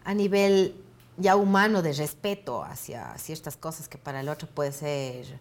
a 0.04 0.14
nivel 0.14 0.76
ya 1.18 1.36
humano 1.36 1.82
de 1.82 1.94
respeto 1.94 2.64
hacia 2.64 3.18
ciertas 3.18 3.58
cosas 3.58 3.88
que 3.88 3.98
para 3.98 4.22
el 4.22 4.30
otro 4.30 4.48
pueden 4.48 4.74
ser 4.74 5.40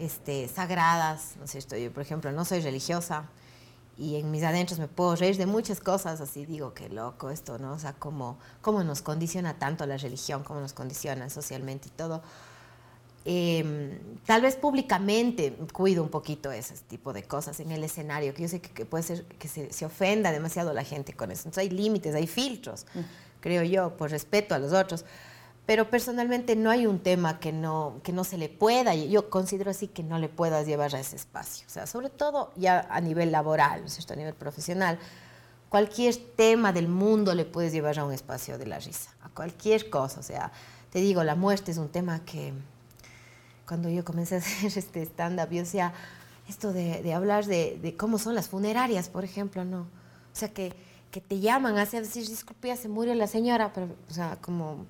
este, 0.00 0.48
sagradas, 0.48 1.34
¿no 1.38 1.44
es 1.44 1.50
cierto? 1.50 1.76
Yo, 1.76 1.92
por 1.92 2.02
ejemplo, 2.02 2.32
no 2.32 2.44
soy 2.44 2.60
religiosa 2.60 3.24
y 3.98 4.16
en 4.16 4.30
mis 4.30 4.42
adentros 4.42 4.78
me 4.78 4.88
puedo 4.88 5.14
reír 5.16 5.36
de 5.36 5.46
muchas 5.46 5.80
cosas, 5.80 6.20
así 6.20 6.46
digo, 6.46 6.74
qué 6.74 6.88
loco 6.88 7.30
esto, 7.30 7.58
¿no? 7.58 7.72
O 7.74 7.78
sea, 7.78 7.92
cómo, 7.92 8.38
cómo 8.62 8.82
nos 8.82 9.02
condiciona 9.02 9.58
tanto 9.58 9.86
la 9.86 9.96
religión, 9.96 10.42
cómo 10.42 10.60
nos 10.60 10.72
condiciona 10.72 11.28
socialmente 11.30 11.88
y 11.88 11.90
todo 11.92 12.22
eh, 13.24 14.00
tal 14.26 14.42
vez 14.42 14.56
públicamente 14.56 15.56
cuido 15.72 16.02
un 16.02 16.08
poquito 16.08 16.50
ese 16.50 16.74
tipo 16.88 17.12
de 17.12 17.22
cosas 17.22 17.60
en 17.60 17.70
el 17.70 17.84
escenario, 17.84 18.34
que 18.34 18.42
yo 18.42 18.48
sé 18.48 18.60
que, 18.60 18.70
que 18.70 18.84
puede 18.84 19.04
ser 19.04 19.24
que 19.24 19.48
se, 19.48 19.72
se, 19.72 19.84
ofenda 19.84 20.32
demasiado 20.32 20.72
la 20.72 20.84
gente 20.84 21.12
con 21.12 21.30
eso. 21.30 21.42
Entonces 21.48 21.62
hay 21.62 21.70
límites, 21.70 22.14
hay 22.14 22.26
filtros, 22.26 22.86
-huh. 22.94 23.04
creo 23.40 23.62
yo, 23.62 23.96
por 23.96 24.10
respeto 24.10 24.54
a 24.54 24.58
los 24.58 24.72
otros. 24.72 25.04
Pero 25.64 25.88
personalmente 25.88 26.56
no 26.56 26.70
hay 26.70 26.86
un 26.86 26.98
tema 26.98 27.38
que 27.38 27.52
no, 27.52 28.00
que 28.02 28.12
no 28.12 28.24
se 28.24 28.36
le 28.36 28.48
pueda, 28.48 28.94
yo 28.96 29.30
considero 29.30 29.70
así 29.70 29.86
que 29.86 30.02
no 30.02 30.18
le 30.18 30.28
puedas 30.28 30.66
llevar 30.66 30.94
a 30.96 30.98
ese 30.98 31.14
espacio. 31.14 31.66
O 31.68 31.70
sea, 31.70 31.86
sobre 31.86 32.10
todo 32.10 32.50
ya 32.56 32.88
a 32.90 33.00
nivel 33.00 33.30
laboral, 33.30 33.80
¿no 33.80 33.86
es 33.86 33.92
cierto? 33.92 34.14
a 34.14 34.16
nivel 34.16 34.34
profesional. 34.34 34.98
Cualquier 35.68 36.16
tema 36.16 36.72
del 36.72 36.88
mundo 36.88 37.34
le 37.34 37.44
puedes 37.44 37.72
llevar 37.72 37.98
a 38.00 38.04
un 38.04 38.12
espacio 38.12 38.58
de 38.58 38.66
la 38.66 38.80
risa, 38.80 39.14
a 39.22 39.28
cualquier 39.28 39.88
cosa. 39.88 40.18
O 40.18 40.22
sea, 40.24 40.50
te 40.90 40.98
digo, 40.98 41.22
la 41.22 41.36
muerte 41.36 41.70
es 41.70 41.78
un 41.78 41.88
tema 41.88 42.24
que 42.24 42.52
cuando 43.72 43.88
yo 43.88 44.04
comencé 44.04 44.34
a 44.34 44.38
hacer 44.40 44.70
este 44.76 45.00
stand-up, 45.00 45.48
yo 45.50 45.60
decía, 45.60 45.94
esto 46.46 46.74
de, 46.74 47.14
hablar 47.14 47.46
de, 47.46 47.78
de, 47.80 47.96
cómo 47.96 48.18
son 48.18 48.34
las 48.34 48.50
funerarias, 48.50 49.08
por 49.08 49.24
ejemplo, 49.24 49.64
¿no? 49.64 49.80
O 49.80 50.34
sea, 50.34 50.52
que, 50.52 50.74
que 51.10 51.22
te 51.22 51.40
llaman 51.40 51.78
a 51.78 51.86
decir, 51.86 52.28
disculpe, 52.28 52.76
se 52.76 52.88
murió 52.90 53.14
la 53.14 53.26
señora, 53.26 53.72
pero, 53.72 53.88
o 54.10 54.12
sea, 54.12 54.36
como, 54.42 54.84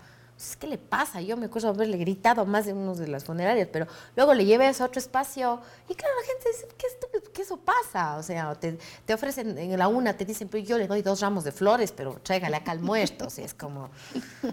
¿qué 0.59 0.67
le 0.67 0.79
pasa? 0.79 1.21
Yo 1.21 1.37
me 1.37 1.47
acuerdo 1.47 1.69
haberle 1.69 1.97
gritado 1.97 2.45
más 2.45 2.67
de 2.67 2.73
uno 2.73 2.95
de 2.95 3.07
las 3.07 3.25
funerarias, 3.25 3.69
pero 3.73 3.87
luego 4.17 4.35
le 4.35 4.45
llevé 4.45 4.67
a 4.67 4.71
otro 4.71 4.99
espacio 4.99 5.61
y 5.89 5.95
claro, 5.95 6.15
la 6.21 6.27
gente 6.27 6.49
dice, 6.51 6.69
¿qué 6.77 6.87
estúpido? 6.87 7.33
¿Qué 7.33 7.43
eso 7.43 7.57
pasa? 7.57 8.17
O 8.17 8.23
sea, 8.23 8.55
te, 8.57 8.79
te 9.05 9.15
ofrecen 9.15 9.57
en 9.57 9.79
la 9.79 9.89
una, 9.89 10.17
te 10.17 10.25
dicen, 10.25 10.49
pero 10.49 10.65
yo 10.65 10.79
le 10.79 10.87
doy 10.89 11.03
dos 11.03 11.21
ramos 11.21 11.45
de 11.45 11.53
flores, 11.53 11.93
pero 11.93 12.15
tráigale 12.23 12.57
acá 12.57 12.73
al 12.73 12.81
muerto. 12.81 13.29
Es 13.37 13.55
como, 13.55 13.91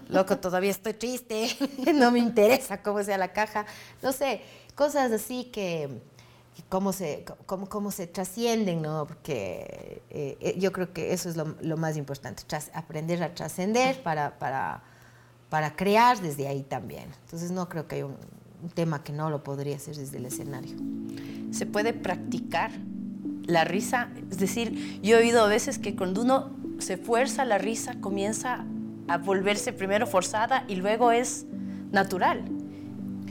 loco, 0.08 0.38
todavía 0.38 0.70
estoy 0.70 0.94
triste, 0.94 1.48
no 1.94 2.10
me 2.10 2.20
interesa 2.20 2.82
cómo 2.82 3.02
sea 3.02 3.18
la 3.18 3.32
caja. 3.32 3.66
No 4.02 4.12
sé, 4.12 4.42
cosas 4.76 5.10
así 5.10 5.44
que, 5.44 6.00
que 6.54 6.62
cómo, 6.68 6.92
se, 6.92 7.24
cómo, 7.46 7.68
cómo 7.68 7.90
se 7.90 8.06
trascienden, 8.06 8.80
¿no? 8.80 9.06
Porque 9.06 10.02
eh, 10.10 10.54
yo 10.56 10.72
creo 10.72 10.92
que 10.92 11.12
eso 11.12 11.28
es 11.28 11.36
lo, 11.36 11.76
más 11.76 11.96
importante, 11.96 12.44
tras, 12.46 12.70
aprender 12.74 13.22
a 13.24 13.34
trascender 13.34 14.02
para 14.02 14.82
para 15.50 15.76
crear 15.76 16.20
desde 16.22 16.48
ahí 16.48 16.62
también. 16.62 17.10
Entonces 17.24 17.50
no 17.50 17.68
creo 17.68 17.86
que 17.86 17.96
haya 17.96 18.06
un, 18.06 18.16
un, 18.62 18.70
tema 18.70 19.02
que 19.02 19.12
no 19.12 19.28
lo 19.28 19.42
podría 19.42 19.76
hacer 19.76 19.96
desde 19.96 20.16
el 20.16 20.26
escenario. 20.26 20.76
¿Se 21.50 21.66
puede 21.66 21.92
practicar 21.92 22.70
la 23.44 23.64
risa? 23.64 24.08
Es 24.30 24.38
decir, 24.38 25.00
yo 25.02 25.18
he 25.18 25.20
oído 25.20 25.44
a 25.44 25.48
veces 25.48 25.78
que 25.78 25.96
cuando 25.96 26.22
uno 26.22 26.50
se 26.78 26.96
fuerza 26.96 27.44
la 27.44 27.58
risa 27.58 28.00
comienza 28.00 28.64
a 29.08 29.18
volverse 29.18 29.72
primero 29.72 30.06
forzada 30.06 30.64
y 30.68 30.76
luego 30.76 31.10
es 31.10 31.46
natural. 31.90 32.44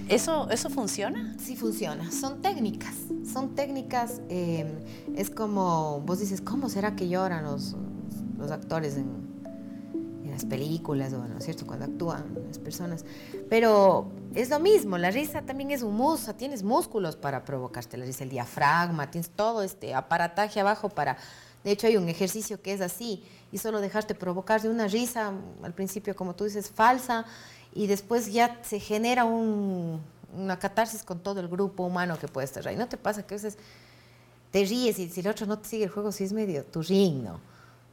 ¿Eso, 0.10 0.50
eso 0.50 0.70
funciona? 0.70 1.36
Sí 1.40 1.56
funciona. 1.56 2.12
Son 2.12 2.42
técnicas. 2.42 2.96
Son 3.32 3.56
técnicas. 3.56 4.22
Eh, 4.30 4.66
es 5.16 5.30
como, 5.30 6.02
vos 6.02 6.20
dices, 6.20 6.42
¿cómo 6.42 6.68
será 6.68 6.96
que 6.96 7.08
lloran 7.08 7.46
los, 7.46 7.76
los 8.38 8.52
actores 8.52 8.98
en, 8.98 9.29
las 10.40 10.50
películas, 10.50 11.12
o, 11.14 11.18
¿no 11.18 11.38
es 11.38 11.44
cierto?, 11.44 11.66
cuando 11.68 11.86
actúan 11.86 12.34
las 12.48 12.58
personas. 12.58 13.04
Pero 13.50 14.10
es 14.34 14.50
lo 14.50 14.60
mismo, 14.60 14.98
la 14.98 15.12
risa 15.12 15.42
también 15.42 15.72
es 15.72 15.82
un 15.82 15.96
músculo, 15.96 16.36
tienes 16.36 16.64
músculos 16.64 17.16
para 17.16 17.44
provocarte 17.44 17.98
la 17.98 18.06
risa, 18.06 18.24
el 18.24 18.30
diafragma, 18.30 19.12
tienes 19.12 19.30
todo 19.30 19.64
este 19.64 19.94
aparataje 19.94 20.60
abajo 20.60 20.90
para 20.90 21.18
De 21.64 21.72
hecho, 21.72 21.88
hay 21.88 21.98
un 21.98 22.08
ejercicio 22.08 22.62
que 22.62 22.72
es 22.72 22.82
así, 22.82 23.22
y 23.52 23.58
solo 23.58 23.82
dejarte 23.82 24.16
provocar 24.16 24.62
de 24.62 24.70
una 24.70 24.88
risa, 24.88 25.34
al 25.62 25.74
principio, 25.74 26.16
como 26.16 26.34
tú 26.34 26.46
dices, 26.46 26.70
falsa, 26.70 27.26
y 27.74 27.88
después 27.88 28.32
ya 28.32 28.60
se 28.64 28.80
genera 28.80 29.26
una 29.26 30.58
catarsis 30.58 31.04
con 31.04 31.20
todo 31.20 31.42
el 31.42 31.50
grupo 31.50 31.84
humano 31.84 32.18
que 32.18 32.28
puede 32.28 32.46
estar 32.46 32.66
ahí. 32.68 32.78
¿No 32.78 32.88
te 32.88 32.98
pasa 32.98 33.24
que 33.24 33.36
a 33.36 33.38
veces 33.38 33.58
te 34.52 34.64
ríes 34.64 34.98
y 35.00 35.10
si 35.10 35.20
el 35.20 35.28
otro 35.28 35.46
no 35.46 35.60
te 35.60 35.68
sigue 35.68 35.84
el 35.84 35.90
juego, 35.90 36.12
si 36.12 36.24
es 36.24 36.34
medio 36.34 36.64
tu 36.64 36.82
¿no? 36.82 37.40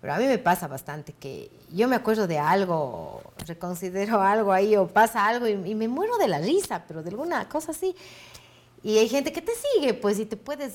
Pero 0.07 0.15
a 0.15 0.19
mí 0.21 0.27
me 0.27 0.39
pasa 0.39 0.69
bastante 0.69 1.15
que 1.15 1.51
yo 1.73 1.89
me 1.89 1.97
acuerdo 1.97 2.29
de 2.29 2.39
algo, 2.39 3.21
reconsidero 3.45 4.23
algo 4.23 4.53
ahí 4.53 4.77
o 4.77 4.87
pasa 4.87 5.27
algo 5.27 5.49
y, 5.49 5.75
me 5.75 5.89
muero 5.89 6.17
de 6.17 6.29
la 6.29 6.39
risa, 6.39 6.85
pero 6.87 7.03
de 7.03 7.11
alguna 7.11 7.49
cosa 7.49 7.73
así. 7.73 7.93
Y 8.85 8.99
hay 8.99 9.09
gente 9.09 9.33
que 9.33 9.43
te 9.43 9.51
sigue, 9.57 9.95
pues, 9.95 10.21
y 10.21 10.27
te 10.27 10.37
puedes, 10.37 10.75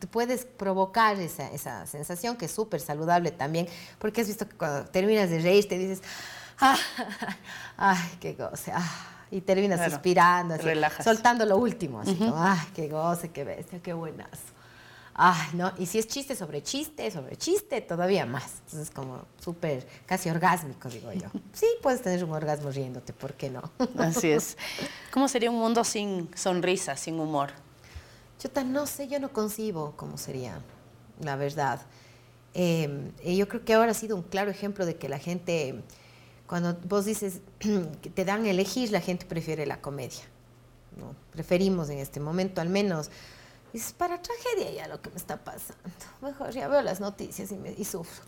te 0.00 0.08
puedes 0.08 0.44
provocar 0.44 1.20
esa, 1.20 1.52
esa 1.52 1.86
sensación 1.86 2.36
que 2.36 2.46
es 2.46 2.50
súper 2.50 2.80
saludable 2.80 3.30
también, 3.30 3.68
porque 4.00 4.22
has 4.22 4.26
visto 4.26 4.48
que 4.48 4.56
cuando 4.56 4.90
terminas 4.90 5.30
de 5.30 5.38
reír 5.38 5.68
te 5.68 5.78
dices, 5.78 6.02
ah, 6.58 6.76
ay, 7.76 8.18
qué 8.18 8.32
goce, 8.32 8.72
ah", 8.74 9.26
y 9.30 9.40
terminas 9.40 9.88
suspirando, 9.88 10.54
así, 10.54 10.66
soltando 11.04 11.46
lo 11.46 11.58
último, 11.58 12.00
así 12.00 12.16
como, 12.16 12.34
ay, 12.36 12.58
qué 12.74 12.88
goce, 12.88 13.30
qué 13.30 13.44
bestia, 13.44 13.78
qué 13.80 13.92
buenazo. 13.92 14.61
Ay, 15.14 15.48
no, 15.54 15.72
y 15.78 15.86
si 15.86 15.98
es 15.98 16.06
chiste 16.06 16.34
sobre 16.34 16.62
chiste, 16.62 17.10
sobre 17.10 17.36
chiste, 17.36 17.82
todavía 17.82 18.24
más. 18.24 18.62
Entonces, 18.66 18.90
como 18.90 19.26
súper, 19.38 19.86
casi 20.06 20.30
orgásmico, 20.30 20.88
digo 20.88 21.12
yo. 21.12 21.28
Sí, 21.52 21.66
puedes 21.82 22.02
tener 22.02 22.24
un 22.24 22.32
orgasmo 22.32 22.70
riéndote, 22.70 23.12
¿por 23.12 23.34
qué 23.34 23.50
no? 23.50 23.62
Así 23.98 24.30
es. 24.30 24.56
¿Cómo 25.12 25.28
sería 25.28 25.50
un 25.50 25.58
mundo 25.58 25.84
sin 25.84 26.30
sonrisa, 26.34 26.96
sin 26.96 27.20
humor? 27.20 27.50
Yo 28.42 28.50
tan 28.50 28.72
no 28.72 28.86
sé, 28.86 29.06
yo 29.06 29.20
no 29.20 29.32
concibo 29.32 29.92
cómo 29.96 30.16
sería, 30.16 30.58
la 31.20 31.36
verdad. 31.36 31.80
Em, 32.54 33.12
yo 33.24 33.46
creo 33.48 33.64
que 33.64 33.74
ahora 33.74 33.90
ha 33.92 33.94
sido 33.94 34.16
un 34.16 34.22
claro 34.22 34.50
ejemplo 34.50 34.86
de 34.86 34.96
que 34.96 35.08
la 35.08 35.18
gente, 35.18 35.82
cuando 36.46 36.74
vos 36.88 37.04
dices 37.04 37.40
que 37.58 38.10
te 38.10 38.24
dan 38.24 38.46
a 38.46 38.50
elegir, 38.50 38.90
la 38.90 39.00
gente 39.00 39.26
prefiere 39.26 39.66
la 39.66 39.80
comedia. 39.80 40.22
¿no? 40.98 41.14
Preferimos 41.32 41.90
en 41.90 41.98
este 41.98 42.18
momento 42.18 42.60
al 42.60 42.68
menos 42.68 43.10
Dices, 43.72 43.92
para 43.92 44.20
tragedia 44.20 44.70
ya 44.70 44.88
lo 44.88 45.00
que 45.00 45.10
me 45.10 45.16
está 45.16 45.42
pasando. 45.42 45.82
Mejor 46.20 46.50
ya 46.50 46.68
veo 46.68 46.82
las 46.82 47.00
noticias 47.00 47.50
y, 47.52 47.56
me, 47.56 47.72
y 47.72 47.84
sufro. 47.84 48.24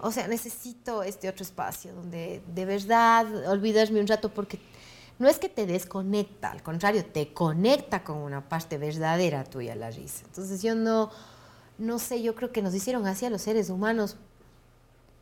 O 0.00 0.12
sea, 0.12 0.28
necesito 0.28 1.02
este 1.02 1.28
otro 1.28 1.42
espacio 1.42 1.92
donde 1.92 2.40
de 2.46 2.64
verdad 2.64 3.48
olvidarme 3.48 4.00
un 4.00 4.06
rato 4.06 4.32
porque 4.32 4.58
no 5.18 5.28
es 5.28 5.38
que 5.38 5.48
te 5.48 5.66
desconecta, 5.66 6.52
al 6.52 6.62
contrario, 6.62 7.04
te 7.04 7.32
conecta 7.32 8.04
con 8.04 8.18
una 8.18 8.48
parte 8.48 8.78
verdadera 8.78 9.44
tuya 9.44 9.74
la 9.74 9.90
risa. 9.90 10.24
Entonces 10.26 10.62
yo 10.62 10.76
no, 10.76 11.10
no 11.76 11.98
sé, 11.98 12.22
yo 12.22 12.34
creo 12.36 12.52
que 12.52 12.62
nos 12.62 12.74
hicieron 12.74 13.06
así 13.06 13.26
a 13.26 13.30
los 13.30 13.42
seres 13.42 13.68
humanos. 13.68 14.16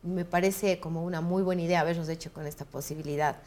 Me 0.03 0.23
parece 0.23 0.79
como 0.79 1.03
una 1.03 1.21
muy 1.21 1.41
buena 1.41 1.63
idea 1.63 1.81
habernos 1.81 2.07
hecho 2.09 2.31
con 2.31 2.45
esta 2.45 2.63
posibilidad 2.63 3.37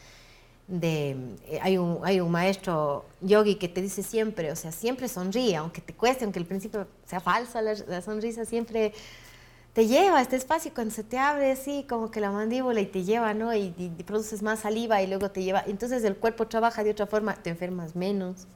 de, 0.71 1.17
eh, 1.47 1.59
hay, 1.61 1.77
un, 1.77 1.99
hay 2.01 2.21
un 2.21 2.31
maestro 2.31 3.03
yogi 3.19 3.55
que 3.55 3.67
te 3.67 3.81
dice 3.81 4.03
siempre, 4.03 4.51
o 4.51 4.55
sea, 4.55 4.71
siempre 4.71 5.09
sonríe, 5.09 5.57
aunque 5.57 5.81
te 5.81 5.93
cueste, 5.93 6.23
aunque 6.23 6.39
al 6.39 6.45
principio 6.45 6.87
sea 7.05 7.19
falsa 7.19 7.61
la, 7.61 8.01
sonrisa, 8.01 8.45
siempre 8.45 8.93
te 9.73 9.85
lleva 9.85 10.21
este 10.21 10.37
espacio 10.37 10.71
cuando 10.73 10.93
se 10.93 11.03
te 11.03 11.17
abre 11.17 11.51
así 11.51 11.85
como 11.89 12.09
que 12.09 12.21
la 12.21 12.31
mandíbula 12.31 12.79
y 12.79 12.85
te 12.85 13.03
lleva, 13.03 13.33
¿no? 13.33 13.53
Y, 13.53 13.71
produces 14.05 14.41
más 14.41 14.61
saliva 14.61 15.01
y 15.01 15.07
luego 15.07 15.29
te 15.29 15.43
lleva, 15.43 15.61
entonces 15.67 16.05
el 16.05 16.15
cuerpo 16.15 16.47
trabaja 16.47 16.85
de 16.85 16.91
otra 16.91 17.05
forma, 17.05 17.35
te 17.35 17.49
enfermas 17.49 17.93
menos, 17.93 18.47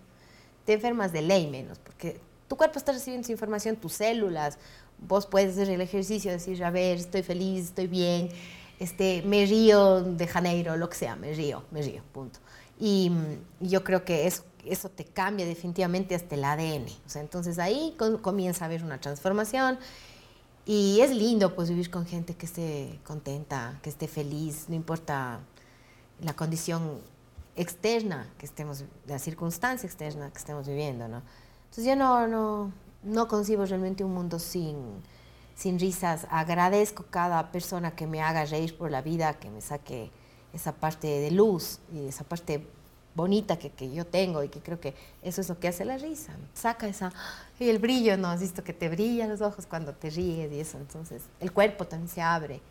te 0.63 0.73
enfermas 0.73 1.11
de 1.11 1.21
ley 1.21 1.47
menos, 1.47 1.79
porque 1.79 2.21
tu 2.47 2.55
cuerpo 2.55 2.79
está 2.79 2.93
recibiendo 2.93 3.25
su 3.25 3.33
información, 3.33 3.75
tus 3.75 3.91
células, 3.91 4.57
vos 4.99 5.25
puedes 5.25 5.51
hacer 5.51 5.69
el 5.69 5.81
ejercicio, 5.81 6.31
decir, 6.31 6.63
a 6.63 6.71
ver, 6.71 6.97
estoy 6.97 7.23
feliz, 7.23 7.65
estoy 7.65 7.87
bien, 7.87 8.29
este, 8.79 9.21
me 9.23 9.45
río 9.45 10.01
de 10.01 10.27
Janeiro, 10.27 10.75
lo 10.77 10.89
que 10.89 10.97
sea, 10.97 11.15
me 11.15 11.33
río, 11.33 11.63
me 11.71 11.81
río, 11.81 12.03
punto. 12.13 12.39
Y, 12.79 13.11
yo 13.59 13.83
creo 13.83 14.03
que 14.03 14.27
eso, 14.27 14.43
eso 14.65 14.89
te 14.89 15.05
cambia 15.05 15.45
definitivamente 15.45 16.15
hasta 16.15 16.35
el 16.35 16.43
ADN. 16.43 16.87
O 17.05 17.09
sea, 17.09 17.21
entonces 17.21 17.59
ahí 17.59 17.95
comienza 18.21 18.65
a 18.65 18.67
haber 18.67 18.83
una 18.83 18.99
transformación 18.99 19.79
y 20.65 20.99
es 21.01 21.11
lindo 21.11 21.55
pues 21.55 21.69
vivir 21.69 21.91
con 21.91 22.05
gente 22.05 22.35
que 22.35 22.45
esté 22.47 22.99
contenta, 23.03 23.79
que 23.83 23.89
esté 23.89 24.07
feliz, 24.07 24.65
no 24.67 24.75
importa 24.75 25.39
la 26.21 26.35
condición 26.35 26.99
externa 27.55 28.27
que 28.37 28.45
estemos, 28.45 28.83
la 29.07 29.19
circunstancia 29.19 29.87
externa 29.87 30.31
que 30.31 30.39
estemos 30.39 30.67
viviendo, 30.67 31.07
¿no? 31.07 31.21
Entonces 31.65 31.85
yo 31.85 31.95
no, 31.95 32.27
no, 32.27 32.71
no 33.03 33.27
concibo 33.27 33.65
realmente 33.65 34.03
un 34.03 34.13
mundo 34.13 34.39
sin, 34.39 34.75
sin 35.55 35.79
risas. 35.79 36.27
Agradezco 36.29 37.05
cada 37.09 37.51
persona 37.51 37.95
que 37.95 38.07
me 38.07 38.21
haga 38.21 38.45
reír 38.45 38.77
por 38.77 38.91
la 38.91 39.01
vida, 39.01 39.33
que 39.35 39.49
me 39.49 39.61
saque 39.61 40.11
esa 40.53 40.73
parte 40.73 41.07
de 41.07 41.31
luz 41.31 41.79
y 41.93 42.07
esa 42.07 42.23
parte 42.23 42.65
bonita 43.15 43.57
que, 43.57 43.69
que, 43.69 43.91
yo 43.91 44.05
tengo 44.05 44.43
y 44.43 44.49
que 44.49 44.59
creo 44.59 44.79
que 44.79 44.93
eso 45.21 45.39
es 45.39 45.49
lo 45.49 45.57
que 45.57 45.69
hace 45.69 45.85
la 45.85 45.97
risa. 45.97 46.33
Saca 46.53 46.87
esa, 46.87 47.13
y 47.59 47.69
el 47.69 47.79
brillo, 47.79 48.17
¿no? 48.17 48.27
Has 48.27 48.41
visto 48.41 48.63
que 48.63 48.73
te 48.73 48.89
brillan 48.89 49.29
los 49.29 49.41
ojos 49.41 49.65
cuando 49.65 49.93
te 49.93 50.09
ríes 50.09 50.51
y 50.51 50.59
eso. 50.59 50.77
Entonces, 50.77 51.23
el 51.39 51.51
cuerpo 51.51 51.85
también 51.85 52.09
se 52.09 52.21
abre. 52.21 52.61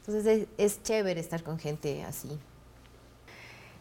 Entonces, 0.00 0.48
es, 0.56 0.76
es 0.76 0.82
chévere 0.82 1.20
estar 1.20 1.42
con 1.42 1.58
gente 1.58 2.04
así. 2.04 2.38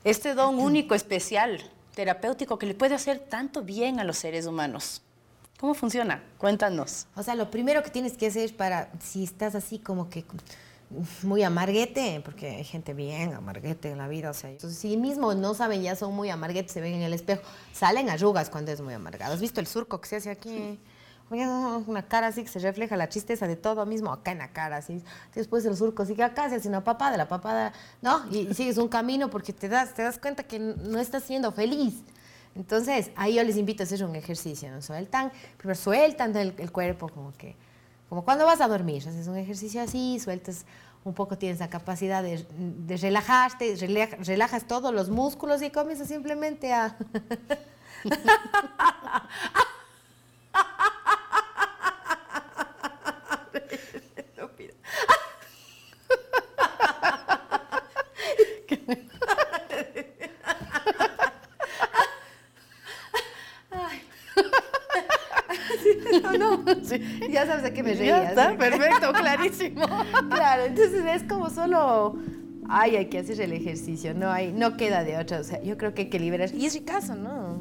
Este 0.04 0.34
don 0.34 0.60
único, 0.60 0.96
especial, 0.96 1.60
terapéutico, 1.93 2.58
que 2.58 2.65
le 2.65 2.74
puede 2.74 2.96
hacer 2.96 3.20
tanto 3.20 3.62
bien 3.62 4.00
a 4.00 4.04
los 4.04 4.17
seres 4.17 4.48
humanos. 4.48 5.02
¿Cómo 5.60 5.74
funciona? 5.74 6.24
Cuéntanos. 6.38 7.08
O 7.15 7.24
sea, 7.24 7.34
lo 7.34 7.50
primero 7.50 7.82
que 7.82 7.89
tienes 7.89 8.13
que 8.13 8.28
hacer 8.28 8.56
para, 8.56 8.91
si 9.02 9.24
estás 9.24 9.56
así 9.56 9.80
como 9.80 10.08
que 10.10 10.24
muy 11.24 11.43
amarguete, 11.43 12.22
porque 12.24 12.50
hay 12.50 12.63
gente 12.63 12.93
bien 12.93 13.34
amarguete 13.34 13.89
en 13.89 13.98
la 13.98 14.08
vida, 14.08 14.30
o 14.30 14.34
sea, 14.34 14.52
entonces, 14.52 14.80
si 14.80 14.96
mismo 14.96 15.34
no 15.34 15.54
saben, 15.54 15.82
ya 15.82 15.96
son 15.96 16.15
muy 16.15 16.30
amarguetes, 16.30 16.72
se 16.72 16.80
ven 16.80 16.93
en 16.93 17.02
el 17.02 17.13
espejo, 17.13 17.41
salen 17.74 18.10
arrugas 18.10 18.50
cuando 18.50 18.72
es 18.72 18.82
muy 18.82 18.93
amargado. 18.93 19.34
¿Has 19.34 19.41
visto 19.41 19.60
el 19.60 19.67
surco 19.67 20.00
que 20.00 20.08
se 20.08 20.15
hace 20.17 20.30
aquí? 20.30 20.80
Una 21.30 22.08
cara 22.08 22.28
así 22.28 22.43
que 22.43 22.50
se 22.50 22.60
refleja 22.60 22.96
la 22.96 23.10
tristeza 23.10 23.48
de 23.48 23.58
todo 23.58 23.86
mismo 23.86 24.13
acá 24.13 24.32
en 24.32 24.38
la 24.38 24.54
cara, 24.54 24.78
así. 24.78 25.04
Después 25.36 25.65
el 25.65 25.76
surco 25.76 26.06
sigue 26.06 26.24
acá, 26.24 26.50
se 26.50 26.56
hace 26.56 26.70
una 26.70 26.86
papada, 26.86 27.17
la 27.17 27.28
papada, 27.28 27.74
¿no? 28.02 28.24
Y, 28.32 28.48
y 28.50 28.54
sigues 28.54 28.78
un 28.78 28.88
camino 28.88 29.30
porque 29.30 29.52
te 29.52 29.67
das, 29.67 29.93
te 29.93 30.04
das 30.04 30.20
cuenta 30.20 30.43
que 30.43 30.60
no 30.60 31.00
estás 31.00 31.24
siendo 31.24 31.52
feliz. 31.52 31.96
Entonces, 32.58 33.12
ahí 33.15 33.36
yo 33.36 33.43
les 33.43 33.56
invito 33.56 33.84
a 33.84 33.86
hacer 33.86 34.04
un 34.04 34.15
ejercicio, 34.15 34.72
¿no? 34.72 34.82
Sueltan, 34.82 35.32
primero 35.58 35.80
sueltan 35.80 36.36
el, 36.36 36.72
cuerpo 36.72 37.08
como 37.08 37.32
que, 37.38 37.56
como 38.10 38.26
cuando 38.26 38.46
vas 38.46 38.62
a 38.62 38.67
dormir, 38.67 39.08
haces 39.08 39.28
un 39.28 39.38
ejercicio 39.38 39.82
así, 39.82 40.20
sueltas 40.20 40.65
un 41.04 41.13
poco, 41.13 41.38
tienes 41.38 41.60
la 41.60 41.70
capacidad 41.70 42.24
de, 42.24 42.43
relajarte, 42.98 43.76
relajas 43.76 44.67
todos 44.67 44.93
los 44.93 45.10
músculos 45.10 45.62
y 45.62 45.70
comienzas 45.70 46.08
simplemente 46.08 46.74
a... 46.74 46.98
ya 67.30 67.45
sabes 67.45 67.63
de 67.63 67.73
qué 67.73 67.84
me 67.84 67.93
reía. 67.93 68.23
Ya 68.23 68.30
está, 68.30 68.58
perfecto, 68.58 69.12
clarísimo. 69.13 69.86
claro, 70.30 70.65
entonces 70.65 71.04
es 71.06 71.23
como 71.23 71.50
solo, 71.50 72.17
ay, 72.69 72.95
hay 72.95 73.06
que 73.08 73.19
hacer 73.19 73.39
el 73.41 73.54
ejercicio, 73.54 74.13
no 74.13 74.30
hay, 74.30 74.52
no 74.54 74.78
queda 74.78 75.04
de 75.04 75.17
otra. 75.17 75.39
O 75.39 75.43
sea, 75.43 75.62
yo 75.62 75.78
creo 75.78 75.93
que 75.93 76.04
hay 76.04 76.10
que 76.10 76.19
liberar. 76.19 76.54
Y 76.54 76.65
es 76.65 76.73
ricazo, 76.73 77.15
¿no? 77.15 77.58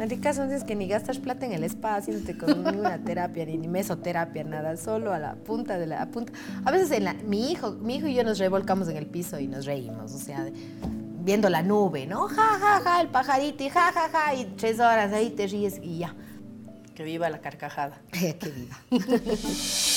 En 0.00 0.08
ricazo 0.08 0.44
es 0.44 0.64
que 0.64 0.74
ni 0.74 0.88
gastas 0.88 1.18
plata 1.18 1.44
en 1.44 1.52
el 1.52 1.62
spa 1.64 1.96
haciéndote 1.96 2.38
con 2.38 2.64
ninguna 2.64 2.96
terapia, 3.04 3.44
ni, 3.44 3.68
mesoterapia, 3.68 4.44
nada, 4.44 4.78
solo 4.78 5.12
a 5.12 5.18
la 5.18 5.34
punta 5.34 5.78
de 5.78 5.86
la 5.86 6.06
punta. 6.06 6.32
A 6.64 6.70
veces 6.70 6.90
en 6.92 7.04
la, 7.04 7.12
mi 7.12 7.52
hijo, 7.52 7.72
mi 7.72 7.96
hijo 7.96 8.06
y 8.06 8.14
yo 8.14 8.24
nos 8.24 8.38
revolcamos 8.38 8.88
en 8.88 8.96
el 8.96 9.04
piso 9.04 9.38
y 9.38 9.46
nos 9.46 9.66
reímos, 9.66 10.14
o 10.14 10.18
sea, 10.18 10.48
viendo 11.22 11.50
la 11.50 11.62
nube, 11.62 12.06
¿no? 12.06 12.28
Ja, 12.28 12.58
ja, 12.58 12.80
ja, 12.82 13.00
el 13.02 13.08
pajarito 13.08 13.62
y 13.62 13.68
ja, 13.68 13.92
ja, 13.92 14.08
ja, 14.08 14.34
y 14.34 14.46
tres 14.56 14.80
horas 14.80 15.12
ahí 15.12 15.28
te 15.28 15.46
ríes 15.46 15.78
y 15.82 15.98
ya. 15.98 16.14
Que 17.00 17.04
viva 17.04 17.30
la 17.30 17.40
carcajada. 17.40 17.98
que 18.12 18.36
viva. 18.50 18.76